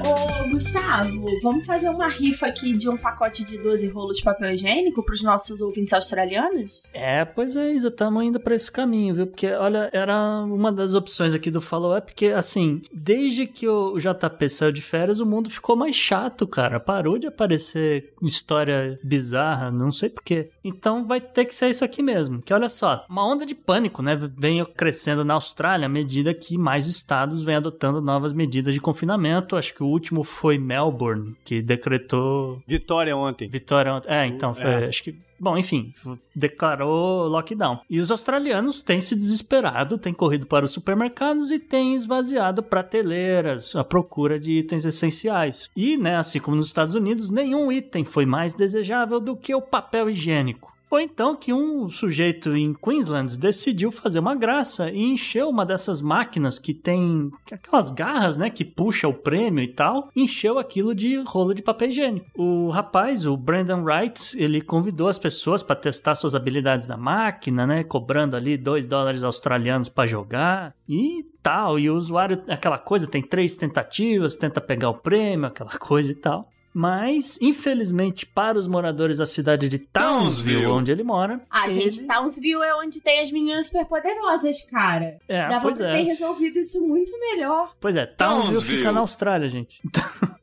[0.00, 4.54] Ô, Gustavo, vamos fazer uma rifa aqui de um pacote de 12 rolos de papel
[4.54, 6.84] higiênico para os nossos ouvintes australianos?
[6.94, 9.26] É, pois é, Isa, estamos indo para esse caminho, viu?
[9.26, 14.48] Porque, olha, era uma das opções aqui do follow-up, porque, assim, desde que o JP
[14.48, 16.80] saiu de férias, o mundo ficou mais chato, cara cara.
[16.80, 20.50] Parou de aparecer história bizarra, não sei porquê.
[20.64, 22.40] Então vai ter que ser isso aqui mesmo.
[22.42, 24.16] Que olha só, uma onda de pânico, né?
[24.36, 29.56] Vem crescendo na Austrália à medida que mais estados vêm adotando novas medidas de confinamento.
[29.56, 32.62] Acho que o último foi Melbourne, que decretou.
[32.66, 33.48] Vitória ontem.
[33.48, 34.08] Vitória ontem.
[34.08, 34.86] É, então, foi, é.
[34.86, 35.92] acho que Bom, enfim,
[36.34, 37.80] declarou lockdown.
[37.88, 43.76] E os australianos têm se desesperado, têm corrido para os supermercados e têm esvaziado prateleiras
[43.76, 45.70] à procura de itens essenciais.
[45.76, 49.62] E, né, assim como nos Estados Unidos, nenhum item foi mais desejável do que o
[49.62, 50.77] papel higiênico.
[50.88, 56.00] Foi então que um sujeito em Queensland decidiu fazer uma graça e encheu uma dessas
[56.00, 61.22] máquinas que tem aquelas garras, né, que puxa o prêmio e tal, encheu aquilo de
[61.26, 62.26] rolo de papel higiênico.
[62.34, 67.66] O rapaz, o Brandon Wright, ele convidou as pessoas para testar suas habilidades na máquina,
[67.66, 71.78] né, cobrando ali 2 dólares australianos para jogar e tal.
[71.78, 76.14] E o usuário, aquela coisa, tem três tentativas, tenta pegar o prêmio, aquela coisa e
[76.14, 76.48] tal.
[76.72, 80.66] Mas, infelizmente, para os moradores da cidade de Townsville, Townsville.
[80.66, 81.40] onde ele mora.
[81.50, 81.80] Ah, ele...
[81.80, 85.18] gente, Townsville é onde tem as meninas superpoderosas, cara.
[85.26, 85.96] É, Dava pois pra é.
[85.96, 87.72] ter resolvido isso muito melhor.
[87.80, 88.78] Pois é, Townsville, Townsville.
[88.78, 89.80] fica na Austrália, gente.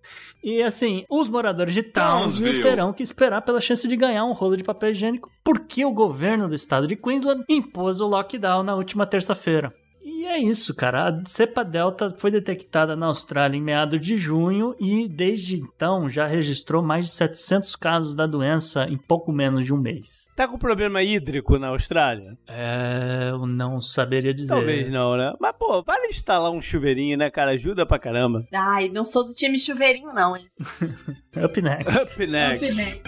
[0.45, 4.31] E assim, os moradores de Townsville, Townsville terão que esperar pela chance de ganhar um
[4.31, 8.75] rolo de papel higiênico porque o governo do estado de Queensland impôs o lockdown na
[8.75, 9.73] última terça-feira.
[10.25, 11.07] E é isso, cara.
[11.07, 16.25] A cepa Delta foi detectada na Austrália em meados de junho e desde então já
[16.25, 20.27] registrou mais de 700 casos da doença em pouco menos de um mês.
[20.35, 22.35] Tá com problema hídrico na Austrália?
[22.47, 24.55] É, eu não saberia dizer.
[24.55, 25.31] Talvez não, né?
[25.39, 27.51] Mas, pô, vale instalar um chuveirinho, né, cara?
[27.51, 28.47] Ajuda pra caramba.
[28.51, 30.47] Ai, não sou do time chuveirinho, não, hein?
[31.37, 32.01] Up next.
[32.01, 32.65] Up next.
[32.65, 33.03] Up next.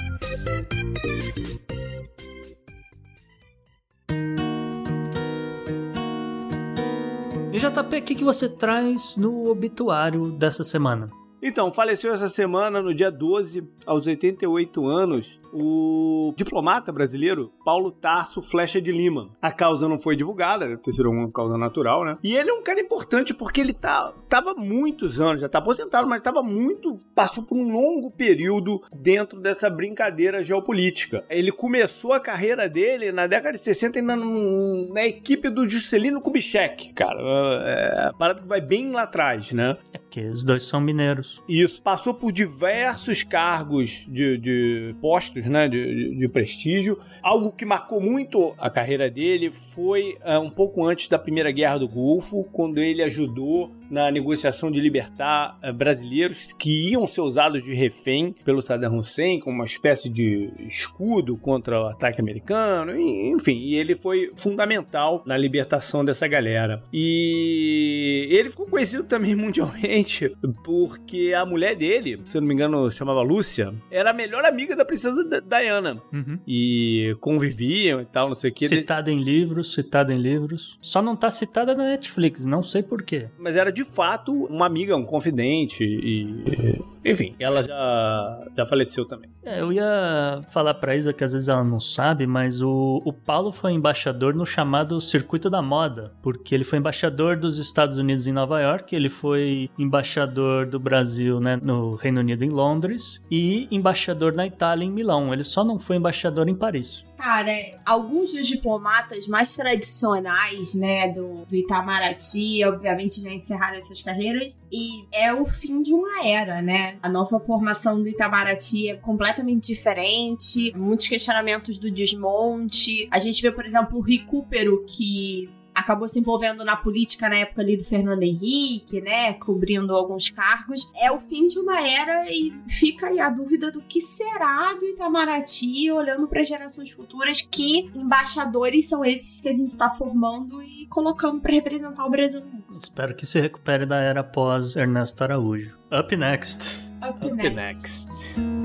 [7.57, 11.07] E JP, o que, que você traz no obituário dessa semana?
[11.41, 18.41] Então, faleceu essa semana, no dia 12, aos 88 anos, o diplomata brasileiro Paulo Tarso
[18.41, 19.29] Flecha de Lima.
[19.41, 22.17] A causa não foi divulgada, deve ter sido uma causa natural, né?
[22.23, 26.07] E ele é um cara importante porque ele tá, tava muitos anos, já tá aposentado,
[26.07, 31.23] mas tava muito, passou por um longo período dentro dessa brincadeira geopolítica.
[31.29, 36.93] Ele começou a carreira dele na década de 60 ainda na equipe do Juscelino Kubitschek,
[36.93, 37.19] cara.
[37.65, 39.77] É, parada que vai bem lá atrás, né?
[39.93, 41.41] É porque os dois são mineiros.
[41.47, 41.81] Isso.
[41.81, 46.99] Passou por diversos cargos de, de postos né, de, de, prestígio.
[47.21, 51.79] Algo que marcou muito a carreira dele foi uh, um pouco antes da Primeira Guerra
[51.79, 57.63] do Golfo, quando ele ajudou na negociação de libertar uh, brasileiros que iam ser usados
[57.63, 63.57] de refém pelo Saddam Hussein, como uma espécie de escudo contra o ataque americano, enfim,
[63.57, 66.83] e ele foi fundamental na libertação dessa galera.
[66.91, 72.89] E ele ficou conhecido também mundialmente porque a mulher dele, se eu não me engano,
[72.91, 76.01] chamava Lúcia, era a melhor amiga da princesa Diana.
[76.11, 76.39] Uhum.
[76.47, 78.67] E conviviam e tal, não sei o que.
[78.67, 80.77] Citada em livros, citada em livros.
[80.81, 83.29] Só não tá citada na Netflix, não sei porquê.
[83.37, 86.81] Mas era de fato uma amiga, um confidente e.
[87.11, 89.29] Enfim, ela já, já faleceu também.
[89.43, 93.13] É, eu ia falar pra Isa que às vezes ela não sabe, mas o, o
[93.13, 98.27] Paulo foi embaixador no chamado Circuito da Moda, porque ele foi embaixador dos Estados Unidos
[98.27, 103.67] em Nova York, ele foi embaixador do Brasil né, no Reino Unido em Londres e
[103.71, 105.33] embaixador na Itália em Milão.
[105.33, 107.03] Ele só não foi embaixador em Paris.
[107.17, 107.51] Cara,
[107.83, 115.05] alguns dos diplomatas mais tradicionais, né, do, do Itamaraty, obviamente já encerraram essas carreiras, e
[115.11, 116.96] é o fim de uma era, né?
[117.01, 123.07] A nova formação do Itamaraty é completamente diferente, muitos questionamentos do desmonte.
[123.11, 127.61] A gente vê, por exemplo, o recupero que acabou se envolvendo na política na época
[127.61, 130.91] ali do Fernando Henrique, né, cobrindo alguns cargos.
[130.95, 134.85] É o fim de uma era e fica aí a dúvida do que será do
[134.85, 140.87] Itamaraty olhando para gerações futuras, que embaixadores são esses que a gente está formando e
[140.87, 142.41] colocando para representar o Brasil.
[142.77, 145.77] Espero que se recupere da era pós Ernesto Araújo.
[145.91, 146.91] Up next.
[147.07, 147.55] Up, Up next.
[147.55, 148.56] next.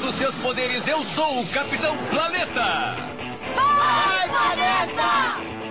[0.00, 2.94] Dos seus poderes, eu sou o Capitão Planeta!
[3.54, 5.63] Vai, Planeta!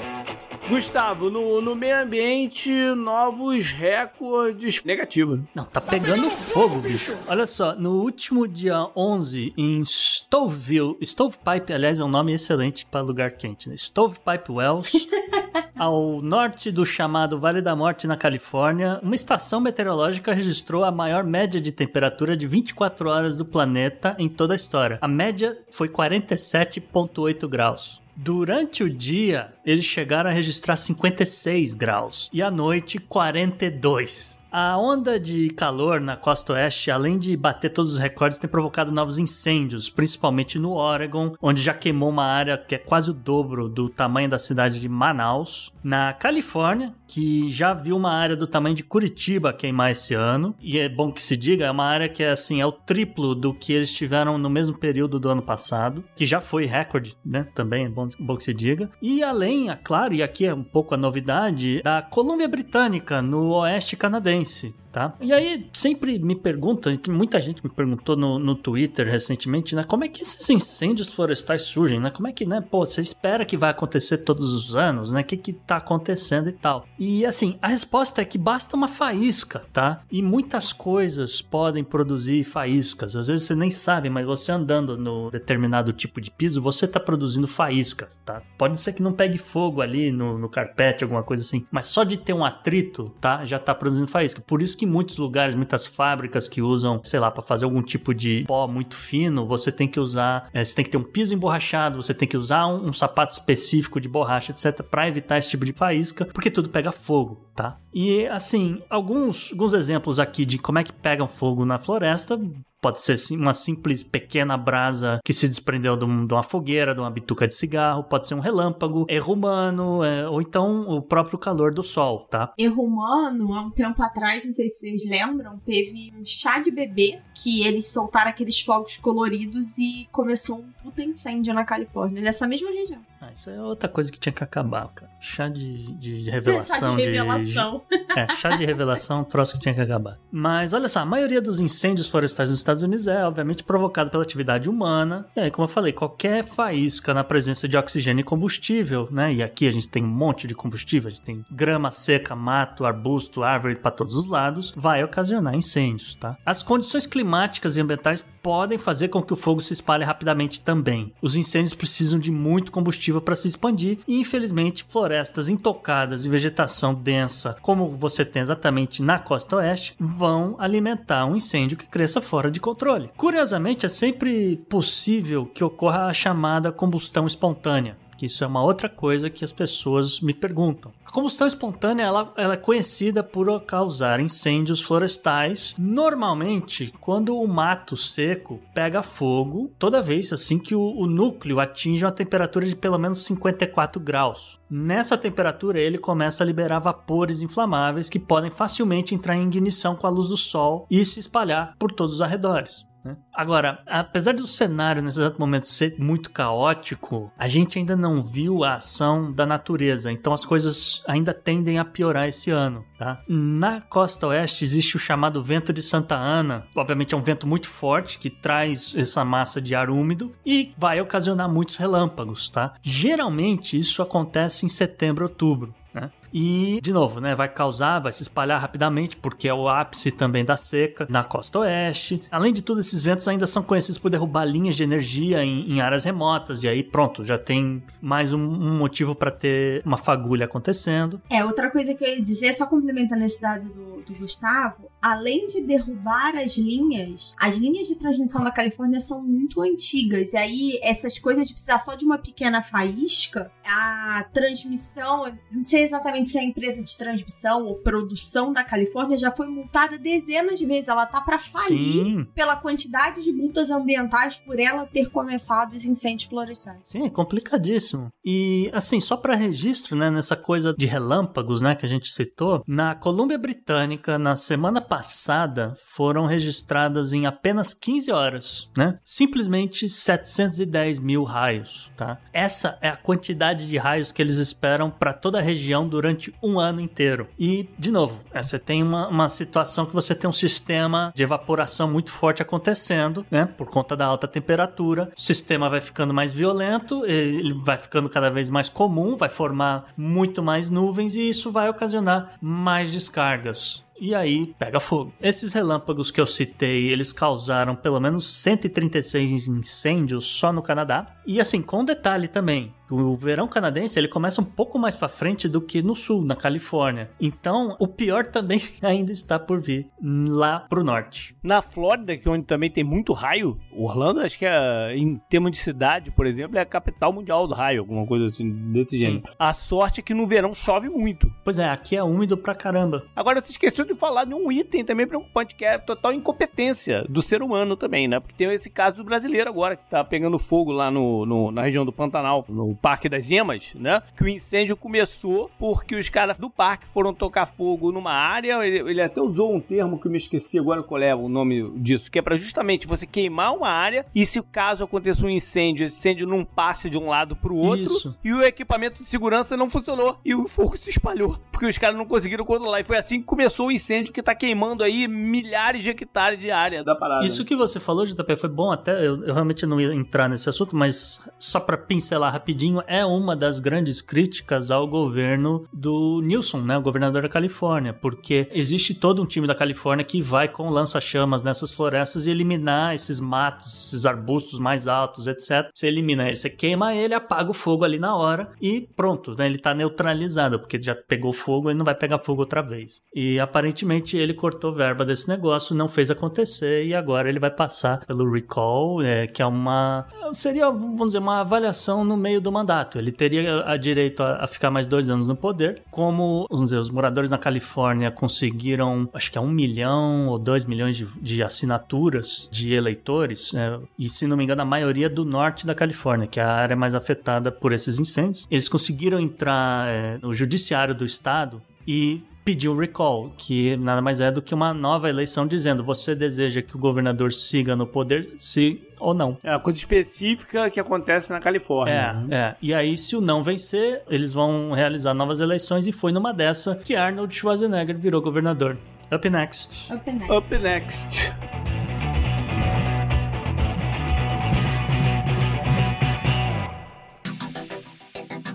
[0.68, 5.41] Gustavo, no, no meio ambiente, novos recordes negativos.
[5.53, 7.18] Não, tá pegando fogo, bicho.
[7.28, 13.01] Olha só, no último dia 11, em Stoveville, Stovepipe, aliás, é um nome excelente para
[13.01, 13.76] lugar quente, né?
[13.76, 15.07] Stovepipe Wells,
[15.78, 21.26] ao norte do chamado Vale da Morte, na Califórnia, uma estação meteorológica registrou a maior
[21.26, 24.97] média de temperatura de 24 horas do planeta em toda a história.
[25.01, 28.03] A média foi 47,8 graus.
[28.16, 34.41] Durante o dia, eles chegaram a registrar 56 graus e à noite 42.
[34.51, 38.91] A onda de calor na costa oeste, além de bater todos os recordes, tem provocado
[38.91, 43.68] novos incêndios, principalmente no Oregon, onde já queimou uma área que é quase o dobro
[43.68, 45.74] do tamanho da cidade de Manaus.
[45.84, 50.80] Na Califórnia, que já viu uma área do tamanho de Curitiba queimar esse ano, e
[50.80, 53.53] é bom que se diga, é uma área que é assim, é o triplo do
[53.53, 57.47] que eles tiveram no mesmo período do ano passado, que já foi recorde, né?
[57.53, 58.89] Também é bom, bom que se diga.
[58.99, 63.51] E além, é claro, e aqui é um pouco a novidade, da Colômbia Britânica, no
[63.51, 65.16] oeste canadense tá?
[65.20, 69.84] E aí sempre me perguntam, muita gente me perguntou no, no Twitter recentemente, né?
[69.84, 72.12] Como é que esses incêndios florestais surgem, né?
[72.12, 72.62] Como é que, né?
[72.62, 75.22] Pô, você espera que vai acontecer todos os anos, né?
[75.22, 76.86] O que que tá acontecendo e tal?
[77.00, 80.04] E assim, a resposta é que basta uma faísca, tá?
[80.12, 83.16] E muitas coisas podem produzir faíscas.
[83.16, 87.00] Às vezes você nem sabe, mas você andando no determinado tipo de piso, você tá
[87.00, 88.44] produzindo faíscas, tá?
[88.60, 92.04] Pode ser que não pegue fogo ali no, no carpete, alguma coisa assim, mas só
[92.04, 93.44] de ter um atrito, tá?
[93.44, 94.39] Já tá produzindo faísca.
[94.46, 97.82] Por isso que que muitos lugares, muitas fábricas que usam, sei lá, para fazer algum
[97.82, 101.04] tipo de pó muito fino, você tem que usar, é, você tem que ter um
[101.04, 105.38] piso emborrachado, você tem que usar um, um sapato específico de borracha, etc, para evitar
[105.38, 107.80] esse tipo de faísca, porque tudo pega fogo, tá?
[107.94, 112.40] E assim, alguns, alguns exemplos aqui de como é que pegam fogo na floresta
[112.84, 117.48] Pode ser uma simples pequena brasa que se desprendeu de, uma fogueira, de uma bituca
[117.48, 121.82] de cigarro, pode ser um relâmpago, erro humano, é, ou então o próprio calor do
[121.82, 122.54] sol, tá?
[122.58, 126.72] Erro humano, há um tempo atrás, não sei se vocês lembram, teve um chá de
[126.72, 132.46] bebê que eles soltaram aqueles fogos coloridos e começou um puta incêndio na Califórnia, nessa
[132.46, 133.00] mesma região.
[133.24, 135.10] Ah, isso é outra coisa que tinha que acabar, cara.
[135.22, 136.78] Chá de, de revelação.
[136.78, 137.82] chá de revelação.
[137.90, 140.18] De, é, chá de revelação, um troço que tinha que acabar.
[140.30, 144.24] Mas olha só, a maioria dos incêndios florestais nos Estados Unidos é, obviamente, provocado pela
[144.24, 145.26] atividade humana.
[145.38, 149.34] E aí, como eu falei, qualquer faísca na presença de oxigênio e combustível, né?
[149.34, 152.86] E aqui a gente tem um monte de combustível, a gente tem grama seca, mato,
[152.86, 156.36] arbusto, árvore para todos os lados, vai ocasionar incêndios, tá?
[156.46, 161.14] As condições climáticas e ambientais podem fazer com que o fogo se espalhe rapidamente também.
[161.22, 166.94] Os incêndios precisam de muito combustível para se expandir e, infelizmente, florestas intocadas e vegetação
[166.94, 172.52] densa, como você tem exatamente na costa oeste, vão alimentar um incêndio que cresça fora
[172.52, 173.10] de controle.
[173.16, 178.88] Curiosamente, é sempre possível que ocorra a chamada combustão espontânea que isso é uma outra
[178.88, 180.94] coisa que as pessoas me perguntam.
[181.06, 187.98] A combustão espontânea ela, ela é conhecida por causar incêndios florestais, normalmente quando o mato
[187.98, 192.98] seco pega fogo, toda vez assim que o, o núcleo atinge uma temperatura de pelo
[192.98, 194.58] menos 54 graus.
[194.70, 200.08] Nessa temperatura, ele começa a liberar vapores inflamáveis que podem facilmente entrar em ignição com
[200.08, 202.86] a luz do sol e se espalhar por todos os arredores.
[203.04, 203.18] Né?
[203.34, 208.64] Agora, apesar do cenário nesse exato momento ser muito caótico, a gente ainda não viu
[208.64, 212.86] a ação da natureza, então as coisas ainda tendem a piorar esse ano.
[212.97, 213.22] Tá?
[213.28, 217.68] Na costa oeste existe o chamado vento de Santa Ana, obviamente é um vento muito
[217.68, 222.49] forte que traz essa massa de ar úmido e vai ocasionar muitos relâmpagos.
[222.49, 222.74] Tá?
[222.82, 225.74] Geralmente isso acontece em setembro, outubro.
[225.93, 226.10] Né?
[226.34, 230.44] E, de novo, né, vai causar, vai se espalhar rapidamente, porque é o ápice também
[230.44, 232.24] da seca na costa oeste.
[232.32, 235.82] Além de tudo, esses ventos ainda são conhecidos por derrubar linhas de energia em, em
[235.82, 240.46] áreas remotas, e aí pronto, já tem mais um, um motivo para ter uma fagulha
[240.46, 241.22] acontecendo.
[241.30, 245.46] É, outra coisa que eu ia dizer, só complementando esse dado do, do Gustavo, além
[245.48, 250.80] de derrubar as linhas, as linhas de transmissão da Califórnia são muito antigas, e aí
[250.82, 256.38] essas coisas de precisar só de uma pequena faísca, a transmissão, não sei exatamente se
[256.38, 260.88] a empresa de transmissão ou produção da Califórnia já foi multada dezenas de vezes.
[260.88, 262.28] Ela tá para falir Sim.
[262.34, 266.80] pela quantidade de multas ambientais por ela ter começado os incêndios florestais.
[266.84, 268.12] Sim, é complicadíssimo.
[268.24, 272.64] E assim, só para registro, né, nessa coisa de relâmpagos, né, que a gente citou,
[272.68, 279.00] na Colômbia Britânica, na semana passada, foram registradas em apenas 15 horas, né?
[279.04, 282.20] Simplesmente 710 mil raios, tá?
[282.32, 286.34] Essa é a quantidade de raios que eles esperam para toda a região durante durante
[286.41, 287.28] um ano inteiro.
[287.38, 291.89] E, de novo, você tem uma, uma situação que você tem um sistema de evaporação
[291.89, 293.45] muito forte acontecendo, né?
[293.45, 295.11] Por conta da alta temperatura.
[295.16, 299.86] O sistema vai ficando mais violento, ele vai ficando cada vez mais comum, vai formar
[299.97, 305.14] muito mais nuvens e isso vai ocasionar mais descargas e aí pega fogo.
[305.22, 311.16] Esses relâmpagos que eu citei, eles causaram pelo menos 136 incêndios só no Canadá.
[311.26, 315.48] E assim, com detalhe também, o verão canadense ele começa um pouco mais para frente
[315.48, 317.10] do que no sul, na Califórnia.
[317.20, 321.36] Então, o pior também ainda está por vir lá pro norte.
[321.44, 325.52] Na Flórida, que é onde também tem muito raio, Orlando, acho que é, em termos
[325.52, 329.24] de cidade, por exemplo, é a capital mundial do raio, alguma coisa assim desse gênero.
[329.39, 331.32] A sorte é que no verão chove muito.
[331.44, 333.06] Pois é, aqui é úmido pra caramba.
[333.16, 337.04] Agora você esqueceu de falar de um item também preocupante, que é a total incompetência
[337.10, 338.20] do ser humano também, né?
[338.20, 341.62] Porque tem esse caso do brasileiro agora, que tá pegando fogo lá no, no na
[341.62, 344.04] região do Pantanal, no Parque das Emas, né?
[344.18, 348.62] Que o incêndio começou porque os caras do parque foram tocar fogo numa área.
[348.68, 351.72] Ele, ele até usou um termo que eu me esqueci agora qual é o nome
[351.80, 355.86] disso, que é para justamente você queimar uma área e se caso aconteça um incêndio,
[355.86, 358.20] esse incêndio não passe de um lado pro outro Isso.
[358.22, 361.98] e o equipamento de segurança não funcionou e o fogo se espalhou porque os caras
[361.98, 362.82] não conseguiram controlar.
[362.82, 366.52] E foi assim que começou o incêndio que tá queimando aí milhares de hectares de
[366.52, 367.24] área da parada.
[367.24, 369.06] Isso que você falou, JP, foi bom até.
[369.06, 373.36] Eu, eu realmente não ia entrar nesse assunto, mas só para pincelar rapidinho, é uma
[373.36, 379.22] das grandes críticas ao governo do Nilson, né, o governador da Califórnia, porque existe todo
[379.22, 384.05] um time da Califórnia que vai com lança-chamas nessas florestas e eliminar esses matos, esses
[384.05, 385.70] arbustos mais altos, etc.
[385.74, 389.45] Você elimina ele, você queima ele, apaga o fogo ali na hora e pronto, né,
[389.45, 393.01] ele tá neutralizado, porque já pegou fogo, ele não vai pegar fogo outra vez.
[393.14, 398.05] E aparentemente ele cortou verba desse negócio, não fez acontecer e agora ele vai passar
[398.05, 402.97] pelo recall, é, que é uma seria, vamos dizer, uma avaliação no meio do mandato.
[402.97, 405.82] Ele teria a direito a, a, ficar mais dois anos no poder.
[405.91, 410.64] Como, vamos dizer, os moradores na Califórnia conseguiram, acho que é um milhão ou dois
[410.64, 413.80] milhões de, de assinaturas de eleitores, né?
[413.97, 416.76] e se não me engano, a maioria do norte da Califórnia, que é a área
[416.76, 422.76] mais afetada por esses incêndios, eles conseguiram entrar é, no judiciário do estado e pediu
[422.76, 426.80] recall, que nada mais é do que uma nova eleição dizendo você deseja que o
[426.80, 429.38] governador siga no poder, se ou não.
[429.44, 432.26] É uma coisa específica que acontece na Califórnia.
[432.30, 432.56] É, é.
[432.62, 436.76] E aí, se o não vencer, eles vão realizar novas eleições e foi numa dessa
[436.76, 438.78] que Arnold Schwarzenegger virou governador.
[439.12, 439.94] Up next.
[439.94, 440.32] Up next.
[440.32, 441.32] Up next.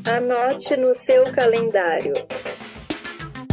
[0.04, 2.14] Anote no seu calendário.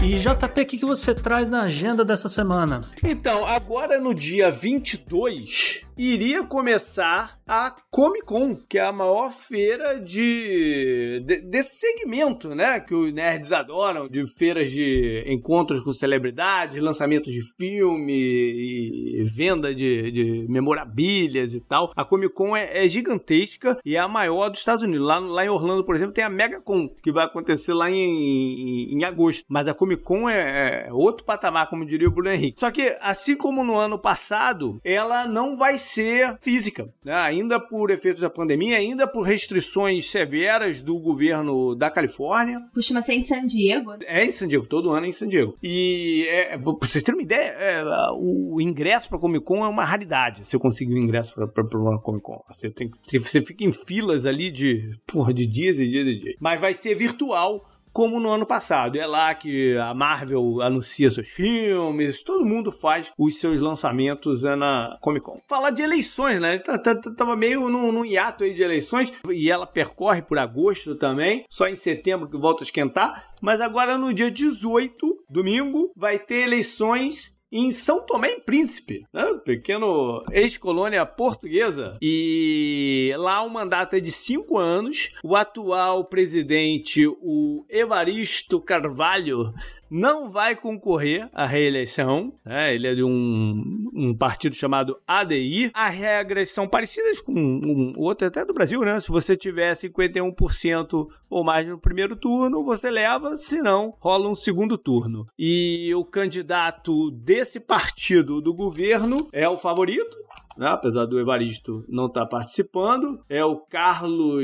[0.06, 2.82] E JP, o que, que você traz na agenda dessa semana?
[3.04, 10.00] Então, agora no dia 22, iria começar a Comic Con, que é a maior feira
[10.00, 12.80] de, de, desse segmento, né?
[12.80, 19.74] Que os nerds adoram, de feiras de encontros com celebridades, lançamentos de filme e venda
[19.74, 21.92] de, de memorabilias e tal.
[21.96, 25.06] A Comic Con é, é, gigantesca e é a maior dos Estados Unidos.
[25.06, 27.96] Lá, lá em Orlando, por exemplo, tem a Mega Con, que vai acontecer lá em,
[27.96, 29.46] em, em agosto.
[29.48, 32.60] Mas a Comic Con é, é outro patamar, como diria o Bruno Henrique.
[32.60, 37.14] Só que, assim como no ano passado, ela não vai ser física, né?
[37.14, 42.60] ainda por efeitos da pandemia, ainda por restrições severas do governo da Califórnia.
[42.74, 43.94] Costuma ser em San Diego.
[44.06, 45.58] É em San Diego, todo ano é em San Diego.
[45.62, 47.84] E é, pra vocês terem uma ideia, é,
[48.18, 50.46] o ingresso pra Comic Con é uma raridade.
[50.46, 52.44] Você conseguir o ingresso pra, pra, pra uma Comic Con.
[52.50, 56.36] Você, tem, você fica em filas ali de, porra, de dias e dias e dias.
[56.40, 57.66] Mas vai ser virtual
[57.96, 58.98] como no ano passado.
[58.98, 64.54] É lá que a Marvel anuncia seus filmes, todo mundo faz os seus lançamentos é
[64.54, 65.40] na Comic Con.
[65.48, 66.58] Falar de eleições, né?
[66.58, 70.96] Tá, tá, tá, tava meio num, hiato aí de eleições e ela percorre por agosto
[70.96, 73.34] também, só em setembro que volta a esquentar.
[73.42, 79.40] Mas agora no dia 18, domingo, vai ter eleições em São Tomé e Príncipe, né?
[79.46, 81.98] pequeno ex-colônia portuguesa.
[82.02, 85.14] E lá o mandato é de cinco anos.
[85.24, 89.54] O atual presidente, o Evaristo Carvalho,
[89.90, 92.30] não vai concorrer à reeleição.
[92.44, 92.74] Né?
[92.74, 95.72] Ele é de um, um, partido chamado ADI.
[95.74, 99.00] As regras são parecidas com um, outro até do Brasil, né?
[99.00, 104.36] Se você tiver 51% ou mais no primeiro turno, você leva, se não, rola um
[104.36, 105.28] segundo turno.
[105.38, 110.18] E o candidato desse partido do governo é o favorito,
[110.58, 110.68] né?
[110.68, 114.44] apesar do Evaristo não estar tá participando, é o Carlos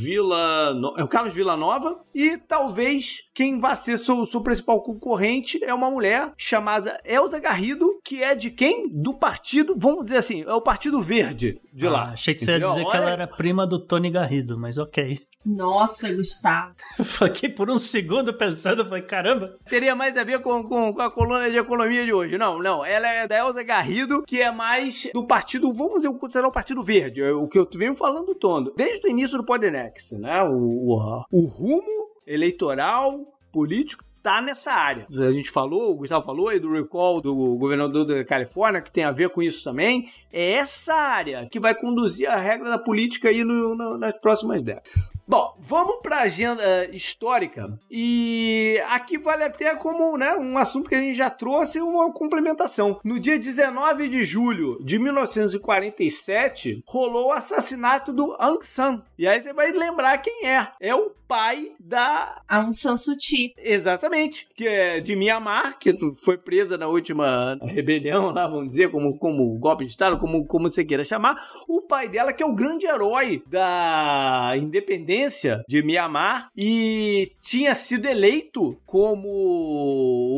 [0.00, 0.94] Vila, no...
[0.96, 5.90] é o Carlos Nova e talvez quem vai ser seu, seu principal concorrente é uma
[5.90, 8.88] mulher chamada Elza Garrido, que é de quem?
[8.88, 12.02] Do partido, vamos dizer assim, é o Partido Verde de ah, lá.
[12.10, 12.90] Achei que você ia dizer Olha...
[12.90, 15.20] que ela era prima do Tony Garrido, mas ok.
[15.48, 16.74] Nossa, Gustavo.
[17.02, 19.56] Fiquei por um segundo pensando, falei, caramba.
[19.66, 22.36] Teria mais a ver com, com, com, a coluna de economia de hoje.
[22.36, 22.84] Não, não.
[22.84, 26.82] Ela é da Elza Garrido, que é mais do partido, vamos dizer, considerar o Partido
[26.82, 27.22] Verde.
[27.22, 28.74] É o que eu venho falando todo.
[28.76, 30.42] Desde o início do Podnex, né?
[30.42, 33.20] O, o, o rumo eleitoral,
[33.50, 35.06] político tá nessa área.
[35.10, 39.04] A gente falou, o Gustavo falou aí do recall do governador da Califórnia, que tem
[39.04, 40.10] a ver com isso também.
[40.30, 44.62] É essa área que vai conduzir a regra da política aí no, no, nas próximas
[44.62, 45.17] décadas.
[45.30, 50.94] Bom, vamos para a agenda histórica e aqui vale até como né, um assunto que
[50.94, 52.98] a gente já trouxe uma complementação.
[53.04, 59.02] No dia 19 de julho de 1947 rolou o assassinato do Aung San.
[59.18, 60.66] E aí você vai lembrar quem é.
[60.80, 63.52] É o pai da Aung San Suu Kyi.
[63.58, 69.18] Exatamente, que é de Myanmar, que foi presa na última rebelião lá, vamos dizer, como,
[69.18, 71.36] como golpe de Estado, como, como você queira chamar.
[71.68, 77.74] O pai dela que é o grande herói da independência independência de Mianmar e tinha
[77.74, 79.28] sido eleito como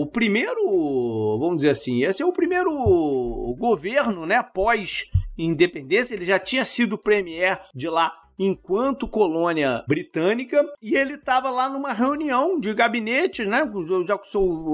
[0.01, 2.71] o primeiro, vamos dizer assim, esse é o primeiro
[3.59, 10.95] governo, né, pós independência, ele já tinha sido premier de lá enquanto colônia britânica e
[10.97, 13.71] ele estava lá numa reunião de gabinete, né?
[14.09, 14.19] Já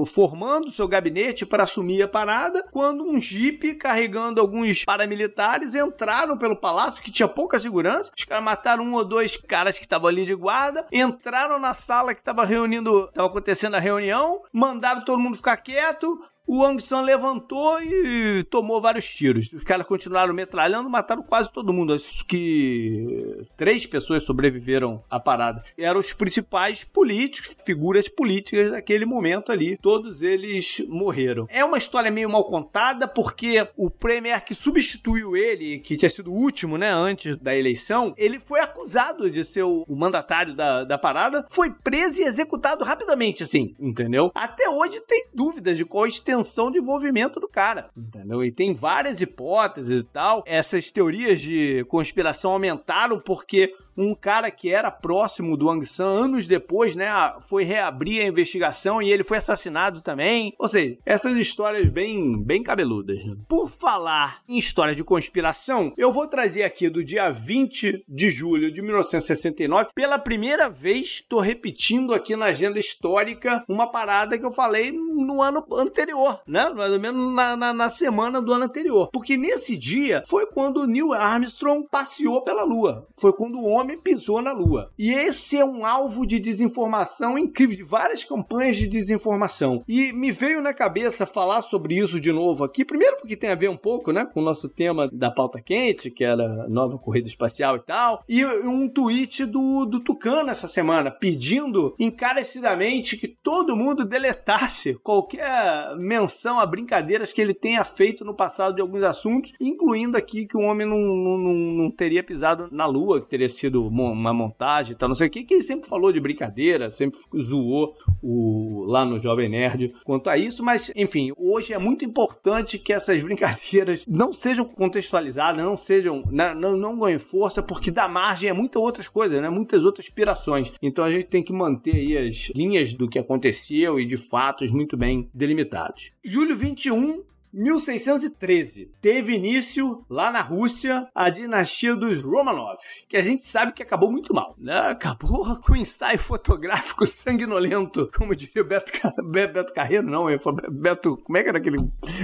[0.05, 6.55] formando seu gabinete para assumir a parada, quando um jipe carregando alguns paramilitares entraram pelo
[6.55, 8.11] palácio que tinha pouca segurança.
[8.17, 12.13] Os caras mataram um ou dois caras que estavam ali de guarda, entraram na sala
[12.13, 16.17] que estava reunindo, estava acontecendo a reunião, mandaram todo mundo ficar quieto,
[16.47, 19.51] o Aung San levantou e tomou vários tiros.
[19.51, 21.93] Os caras continuaram metralhando, mataram quase todo mundo.
[21.93, 25.61] Acho que três pessoas sobreviveram à parada.
[25.77, 29.77] Eram os principais políticos, figuras políticas daquele momento ali.
[29.81, 31.47] Todos eles morreram.
[31.49, 36.31] É uma história meio mal contada, porque o premier que substituiu ele, que tinha sido
[36.31, 40.97] o último, né, antes da eleição, ele foi acusado de ser o mandatário da, da
[40.97, 44.31] parada, foi preso e executado rapidamente, assim, entendeu?
[44.33, 48.43] Até hoje tem dúvidas de qual extensão intenção de envolvimento do cara, entendeu?
[48.43, 50.43] E tem várias hipóteses e tal.
[50.45, 56.45] Essas teorias de conspiração aumentaram porque um cara que era próximo do Aung San, anos
[56.45, 57.07] depois, né,
[57.41, 60.53] foi reabrir a investigação e ele foi assassinado também.
[60.59, 63.19] Ou seja, essas histórias bem, bem cabeludas.
[63.47, 68.71] Por falar em história de conspiração, eu vou trazer aqui do dia 20 de julho
[68.71, 74.51] de 1969, pela primeira vez, estou repetindo aqui na agenda histórica uma parada que eu
[74.51, 76.69] falei no ano anterior, né?
[76.69, 79.09] Mais ou menos na, na, na semana do ano anterior.
[79.11, 83.07] Porque nesse dia foi quando Neil Armstrong passeou pela Lua.
[83.19, 84.91] Foi quando o homem homem pisou na Lua.
[84.99, 89.83] E esse é um alvo de desinformação incrível, de várias campanhas de desinformação.
[89.87, 93.55] E me veio na cabeça falar sobre isso de novo aqui, primeiro porque tem a
[93.55, 97.27] ver um pouco, né, com o nosso tema da pauta quente, que era nova corrida
[97.27, 103.75] espacial e tal, e um tweet do, do Tucano essa semana, pedindo encarecidamente que todo
[103.75, 109.53] mundo deletasse qualquer menção a brincadeiras que ele tenha feito no passado de alguns assuntos,
[109.61, 113.76] incluindo aqui que o homem não, não, não teria pisado na Lua, que teria sido
[113.85, 117.19] uma montagem e tal, não sei o que, que ele sempre falou de brincadeira, sempre
[117.39, 122.77] zoou o, lá no Jovem Nerd quanto a isso, mas enfim, hoje é muito importante
[122.79, 128.07] que essas brincadeiras não sejam contextualizadas, não sejam, não, não, não ganhem força, porque dá
[128.07, 129.49] margem a muitas outras coisas, né?
[129.49, 130.71] Muitas outras inspirações.
[130.81, 134.71] Então a gente tem que manter aí as linhas do que aconteceu e de fatos
[134.71, 136.11] muito bem delimitados.
[136.23, 137.23] Julho 21
[137.53, 142.77] 1613, teve início lá na Rússia a dinastia dos Romanov,
[143.07, 144.77] que a gente sabe que acabou muito mal, né?
[144.77, 148.91] Acabou com o ensaio fotográfico sanguinolento, como diria Beto,
[149.23, 150.25] Beto Carreiro, não,
[150.71, 151.77] Beto, como é que era aquele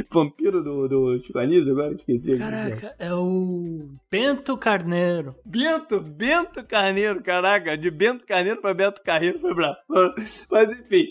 [0.09, 1.73] vampiro do, do Chico Anísio?
[1.73, 2.37] Agora esqueci.
[2.37, 5.35] Caraca, é o Bento Carneiro.
[5.45, 9.77] Bento, Bento Carneiro, caraca, de Bento Carneiro para Beto Carreiro foi bravo.
[10.49, 11.09] Mas enfim,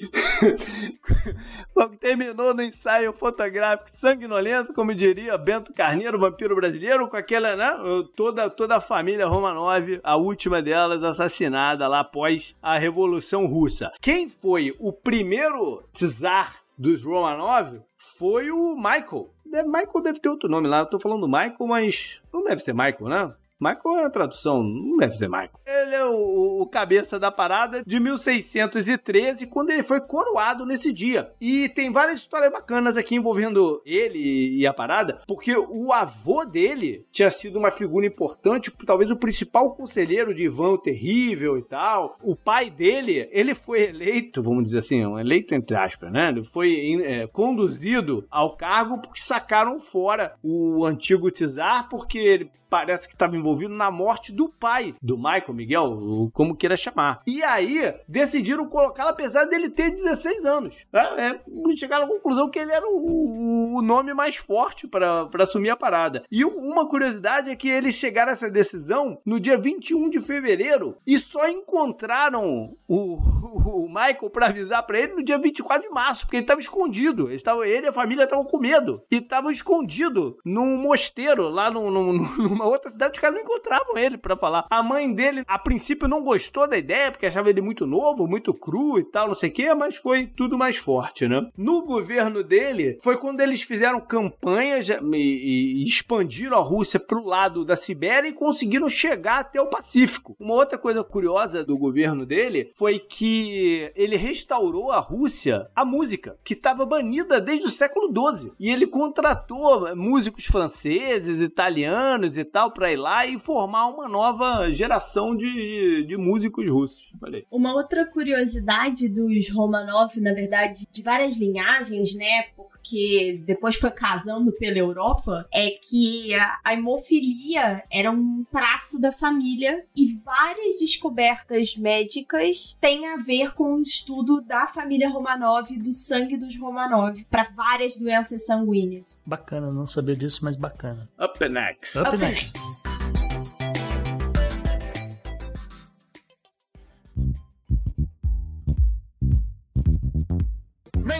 [1.98, 7.72] terminou no ensaio fotográfico sanguinolento, como diria Bento Carneiro, vampiro brasileiro, com aquela, né?
[8.16, 13.92] Toda, toda a família Romanov, a última delas assassinada lá após a Revolução Russa.
[14.00, 19.30] Quem foi o primeiro czar dos Romanov foi o Michael.
[19.46, 23.08] Michael deve ter outro nome lá, eu tô falando Michael, mas não deve ser Michael,
[23.08, 23.34] né?
[23.62, 25.50] Michael é a tradução, não deve ser Michael.
[25.64, 31.30] Ele é o, o, cabeça da parada de 1613, quando ele foi coroado nesse dia.
[31.40, 37.06] E tem várias histórias bacanas aqui envolvendo ele e a parada, porque o avô dele
[37.12, 42.16] tinha sido uma figura importante, talvez o principal conselheiro de Ivan o Terrível e tal.
[42.20, 46.30] O pai dele, ele foi eleito, vamos dizer assim, eleito entre aspas, né?
[46.30, 53.06] Ele foi é, conduzido ao cargo porque sacaram fora o antigo czar, porque ele parece
[53.06, 57.22] que estava envolvido na morte do pai do Michael Miguel, como queira chamar.
[57.26, 60.86] E aí decidiram colocá-lo, apesar dele ter 16 anos.
[60.92, 61.40] É, é,
[61.76, 66.24] chegaram à conclusão que ele era o, o nome mais forte para assumir a parada.
[66.30, 70.96] E uma curiosidade é que eles chegaram a essa decisão no dia 21 de fevereiro
[71.06, 76.22] e só encontraram o, o Michael para avisar para ele no dia 24 de março,
[76.22, 77.30] porque ele estava escondido.
[77.30, 81.70] Ele, tava, ele e a família estavam com medo e estavam escondido num mosteiro lá
[81.70, 84.66] no, no, numa uma outra cidade, os caras encontravam ele para falar.
[84.70, 88.54] A mãe dele, a princípio, não gostou da ideia, porque achava ele muito novo, muito
[88.54, 91.46] cru e tal, não sei o quê, mas foi tudo mais forte, né?
[91.56, 97.76] No governo dele, foi quando eles fizeram campanhas e, expandiram a Rússia pro lado da
[97.76, 100.36] Sibéria e conseguiram chegar até o Pacífico.
[100.38, 106.36] Uma outra coisa curiosa do governo dele foi que ele restaurou a Rússia a música,
[106.44, 108.52] que estava banida desde o século XII.
[108.58, 114.70] E ele contratou músicos franceses, italianos e tal para ir lá e formar uma nova
[114.70, 117.12] geração de, de músicos russos.
[117.20, 117.46] Falei.
[117.50, 122.44] Uma outra curiosidade dos Romanov, na verdade, de várias linhagens, né?
[122.82, 129.84] porque depois foi casando pela Europa, é que a hemofilia era um traço da família
[129.96, 135.92] e várias descobertas médicas têm a ver com o estudo da família Romanov e do
[135.92, 139.16] sangue dos Romanov para várias doenças sanguíneas.
[139.24, 141.04] Bacana, não sabia disso, mas bacana.
[141.22, 141.96] Up next.
[141.96, 142.58] Up, Up next.
[142.58, 142.91] next.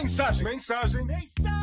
[0.03, 0.43] Mensagem.
[0.43, 1.05] Mensagem.
[1.05, 1.62] Mensagem.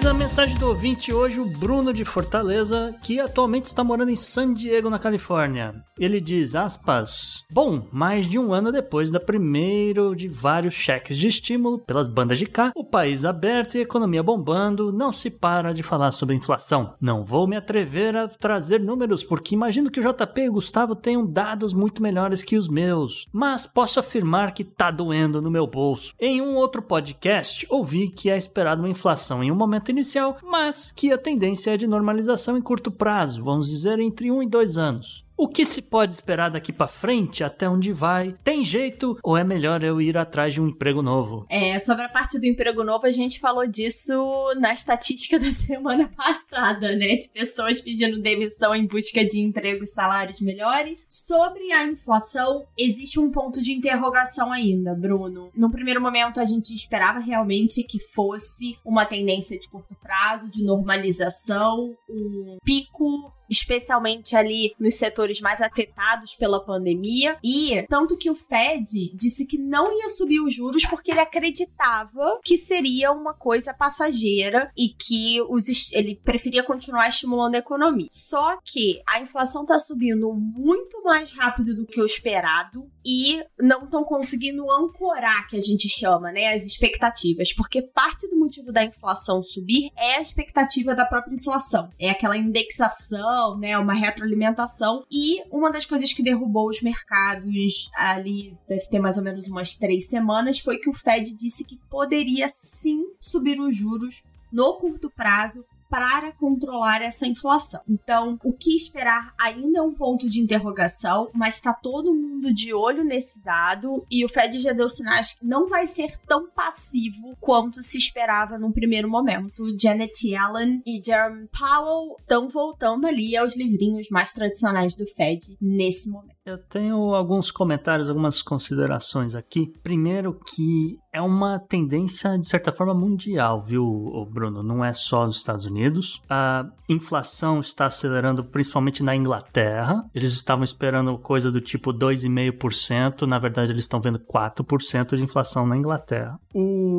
[0.00, 4.16] Eis a mensagem do ouvinte hoje, o Bruno de Fortaleza, que atualmente está morando em
[4.16, 5.84] San Diego, na Califórnia.
[5.98, 11.28] Ele diz, aspas, Bom, mais de um ano depois da primeiro de vários cheques de
[11.28, 15.82] estímulo pelas bandas de cá, o país aberto e economia bombando, não se para de
[15.82, 16.94] falar sobre inflação.
[16.98, 20.96] Não vou me atrever a trazer números, porque imagino que o JP e o Gustavo
[20.96, 25.66] tenham dados muito melhores que os meus, mas posso afirmar que tá doendo no meu
[25.66, 26.14] bolso.
[26.18, 30.90] Em um outro podcast, ouvi que é esperado uma inflação em um momento inicial, mas
[30.90, 34.76] que a tendência é de normalização em curto prazo, vamos dizer entre um e dois
[34.76, 35.24] anos.
[35.40, 37.42] O que se pode esperar daqui para frente?
[37.42, 38.34] Até onde vai?
[38.44, 41.46] Tem jeito ou é melhor eu ir atrás de um emprego novo?
[41.48, 44.12] É, sobre a parte do emprego novo, a gente falou disso
[44.58, 47.16] na estatística da semana passada, né?
[47.16, 51.06] De pessoas pedindo demissão em busca de emprego e salários melhores.
[51.08, 55.50] Sobre a inflação, existe um ponto de interrogação ainda, Bruno.
[55.56, 60.62] No primeiro momento, a gente esperava realmente que fosse uma tendência de curto prazo, de
[60.62, 67.36] normalização, um pico especialmente ali nos setores mais afetados pela pandemia.
[67.42, 72.38] E tanto que o Fed disse que não ia subir os juros porque ele acreditava
[72.44, 78.06] que seria uma coisa passageira e que os, ele preferia continuar estimulando a economia.
[78.10, 83.84] Só que a inflação está subindo muito mais rápido do que o esperado e não
[83.84, 88.84] estão conseguindo ancorar, que a gente chama, né, as expectativas, porque parte do motivo da
[88.84, 91.90] inflação subir é a expectativa da própria inflação.
[91.98, 95.04] É aquela indexação né, uma retroalimentação.
[95.10, 99.74] E uma das coisas que derrubou os mercados ali, deve ter mais ou menos umas
[99.74, 104.22] três semanas, foi que o Fed disse que poderia sim subir os juros
[104.52, 107.80] no curto prazo para controlar essa inflação.
[107.88, 112.72] Então, o que esperar ainda é um ponto de interrogação, mas está todo mundo de
[112.72, 117.36] olho nesse dado e o Fed já deu sinais que não vai ser tão passivo
[117.40, 119.64] quanto se esperava num primeiro momento.
[119.78, 126.08] Janet Yellen e Jerome Powell estão voltando ali aos livrinhos mais tradicionais do Fed nesse
[126.08, 126.39] momento.
[126.44, 129.70] Eu tenho alguns comentários, algumas considerações aqui.
[129.82, 134.62] Primeiro que é uma tendência, de certa forma, mundial, viu, Bruno?
[134.62, 136.22] Não é só nos Estados Unidos.
[136.30, 140.02] A inflação está acelerando principalmente na Inglaterra.
[140.14, 143.26] Eles estavam esperando coisa do tipo 2,5%.
[143.26, 146.40] Na verdade, eles estão vendo 4% de inflação na Inglaterra.
[146.54, 146.89] O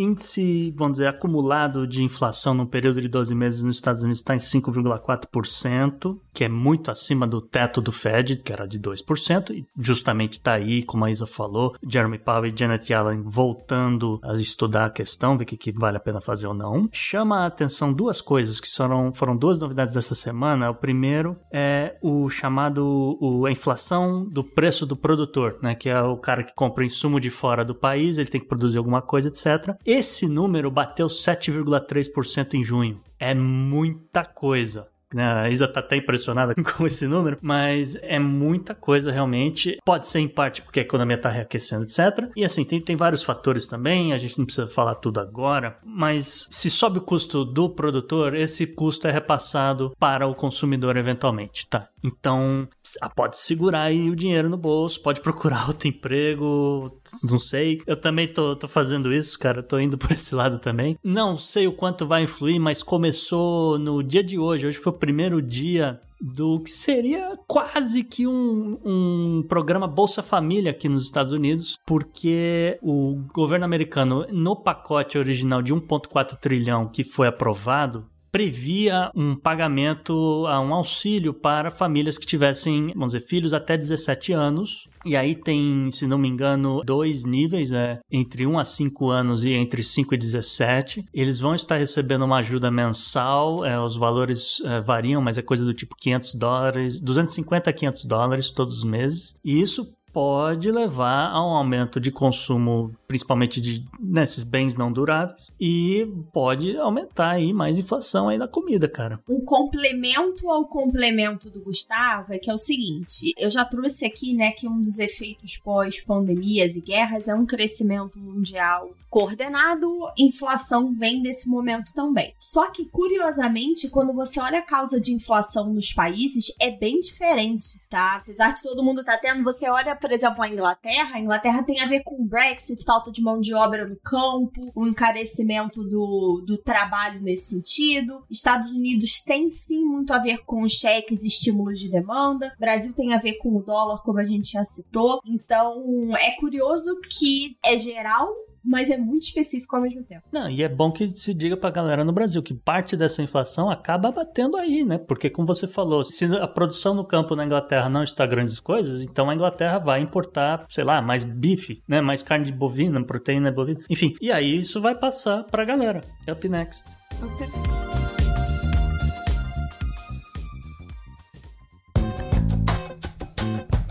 [0.00, 4.34] índice, vamos dizer, acumulado de inflação no período de 12 meses nos Estados Unidos está
[4.34, 9.66] em 5,4%, que é muito acima do teto do Fed, que era de 2%, e
[9.78, 14.86] justamente está aí, como a Isa falou, Jeremy Powell e Janet Yellen voltando a estudar
[14.86, 16.88] a questão, ver o que, que vale a pena fazer ou não.
[16.92, 20.70] Chama a atenção duas coisas que foram, foram duas novidades dessa semana.
[20.70, 26.00] O primeiro é o chamado o, a inflação do preço do produtor, né, que é
[26.00, 29.28] o cara que compra insumo de fora do país, ele tem que produzir alguma coisa,
[29.28, 29.76] etc.
[29.92, 33.02] Esse número bateu 7,3% em junho.
[33.18, 34.88] É muita coisa.
[35.14, 35.24] Né?
[35.24, 39.78] A Isa tá até impressionada com esse número, mas é muita coisa realmente.
[39.84, 42.30] Pode ser em parte porque a economia tá reaquecendo, etc.
[42.36, 46.48] E assim, tem, tem vários fatores também, a gente não precisa falar tudo agora, mas
[46.50, 51.88] se sobe o custo do produtor, esse custo é repassado para o consumidor eventualmente, tá?
[52.02, 52.66] Então,
[53.14, 56.90] pode segurar aí o dinheiro no bolso, pode procurar outro emprego,
[57.24, 57.80] não sei.
[57.86, 60.98] Eu também tô, tô fazendo isso, cara, tô indo por esse lado também.
[61.02, 65.42] Não sei o quanto vai influir, mas começou no dia de hoje, hoje foi primeiro
[65.42, 71.78] dia do que seria quase que um, um programa Bolsa Família aqui nos Estados Unidos,
[71.86, 79.34] porque o governo americano, no pacote original de 1,4 trilhão que foi aprovado, previa um
[79.34, 84.88] pagamento, um auxílio para famílias que tivessem, vamos dizer, filhos até 17 anos.
[85.04, 89.44] E aí tem, se não me engano, dois níveis, é, entre 1 a 5 anos
[89.44, 91.04] e entre 5 e 17.
[91.12, 95.64] Eles vão estar recebendo uma ajuda mensal, é, os valores é, variam, mas é coisa
[95.64, 99.34] do tipo 500 dólares, 250 a 500 dólares todos os meses.
[99.44, 105.50] E isso pode levar a um aumento de consumo, principalmente de nesses bens não duráveis,
[105.60, 109.20] e pode aumentar aí mais inflação aí da comida, cara.
[109.28, 114.34] Um complemento ao complemento do Gustavo é que é o seguinte, eu já trouxe aqui,
[114.34, 120.94] né, que um dos efeitos pós pandemias e guerras é um crescimento mundial coordenado, inflação
[120.94, 122.34] vem desse momento também.
[122.38, 127.80] Só que curiosamente, quando você olha a causa de inflação nos países, é bem diferente,
[127.90, 128.16] tá?
[128.16, 131.80] Apesar de todo mundo tá tendo, você olha por exemplo, a Inglaterra, a Inglaterra tem
[131.80, 136.58] a ver com Brexit, falta de mão de obra no campo, o encarecimento do, do
[136.58, 138.24] trabalho nesse sentido.
[138.30, 142.54] Estados Unidos tem sim muito a ver com cheques e estímulos de demanda.
[142.58, 145.20] Brasil tem a ver com o dólar, como a gente já citou.
[145.26, 148.28] Então, é curioso que é geral,
[148.64, 150.22] mas é muito específico ao mesmo tempo.
[150.32, 153.70] Não, e é bom que se diga pra galera no Brasil que parte dessa inflação
[153.70, 154.98] acaba batendo aí, né?
[154.98, 159.00] Porque, como você falou, se a produção no campo na Inglaterra não está grandes coisas,
[159.00, 162.00] então a Inglaterra vai importar, sei lá, mais bife, né?
[162.00, 163.80] Mais carne de bovina, proteína bovina.
[163.88, 166.02] Enfim, e aí isso vai passar pra galera.
[166.30, 166.84] Up next.
[167.22, 167.80] Up next.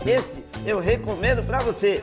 [0.06, 2.02] Esse eu recomendo para você.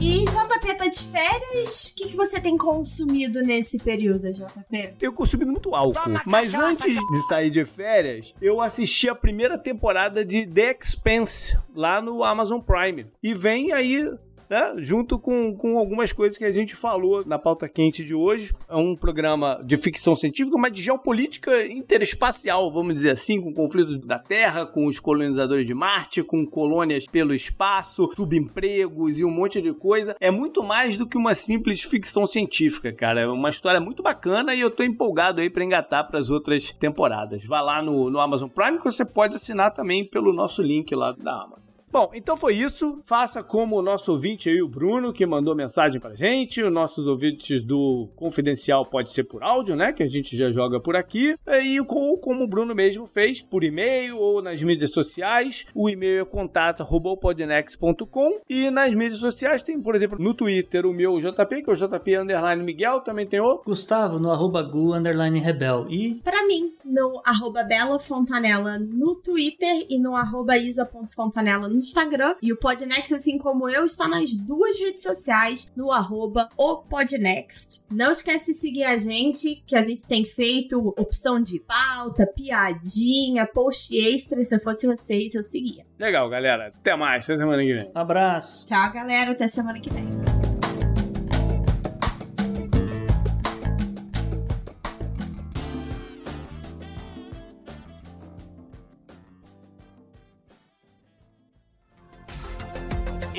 [0.00, 1.90] E JP tá de férias?
[1.90, 4.94] O que, que você tem consumido nesse período, JP?
[5.00, 6.20] Eu consumi muito álcool.
[6.26, 12.00] Mas antes de sair de férias, eu assisti a primeira temporada de The Expanse lá
[12.00, 13.06] no Amazon Prime.
[13.22, 14.10] E vem aí
[14.48, 14.72] né?
[14.78, 18.52] junto com, com algumas coisas que a gente falou na pauta quente de hoje.
[18.68, 24.00] É um programa de ficção científica, mas de geopolítica interespacial, vamos dizer assim, com conflitos
[24.00, 29.60] da Terra, com os colonizadores de Marte, com colônias pelo espaço, subempregos e um monte
[29.60, 30.16] de coisa.
[30.20, 33.22] É muito mais do que uma simples ficção científica, cara.
[33.22, 36.72] É uma história muito bacana e eu tô empolgado aí para engatar para as outras
[36.72, 37.44] temporadas.
[37.44, 41.12] Vá lá no, no Amazon Prime que você pode assinar também pelo nosso link lá
[41.12, 41.63] da Amazon.
[41.94, 43.00] Bom, então foi isso.
[43.06, 46.60] Faça como o nosso ouvinte aí, o Bruno, que mandou mensagem pra gente.
[46.60, 49.92] Os nossos ouvintes do Confidencial pode ser por áudio, né?
[49.92, 51.36] Que a gente já joga por aqui.
[51.62, 55.66] E como o Bruno mesmo fez, por e-mail ou nas mídias sociais.
[55.72, 61.20] O e-mail é contato.podnex.com e nas mídias sociais tem, por exemplo, no Twitter o meu
[61.20, 63.62] JP, que é o JP Underline Miguel, também tem o...
[63.64, 65.86] Gustavo, no arroba Gu Underline Rebel.
[65.88, 66.14] E...
[66.24, 72.34] Pra mim, no arroba Bela Fontanella no Twitter e no arroba Isa.fontanella no Instagram.
[72.42, 77.82] E o Podnext, assim como eu, está nas duas redes sociais, no arroba o Podnext.
[77.90, 83.46] Não esquece de seguir a gente, que a gente tem feito opção de pauta, piadinha,
[83.46, 84.42] post extra.
[84.44, 85.84] Se eu fosse vocês, eu seguia.
[85.98, 86.72] Legal, galera.
[86.78, 87.24] Até mais.
[87.24, 87.90] Até semana que vem.
[87.94, 88.66] Abraço.
[88.66, 89.30] Tchau, galera.
[89.30, 90.53] Até semana que vem.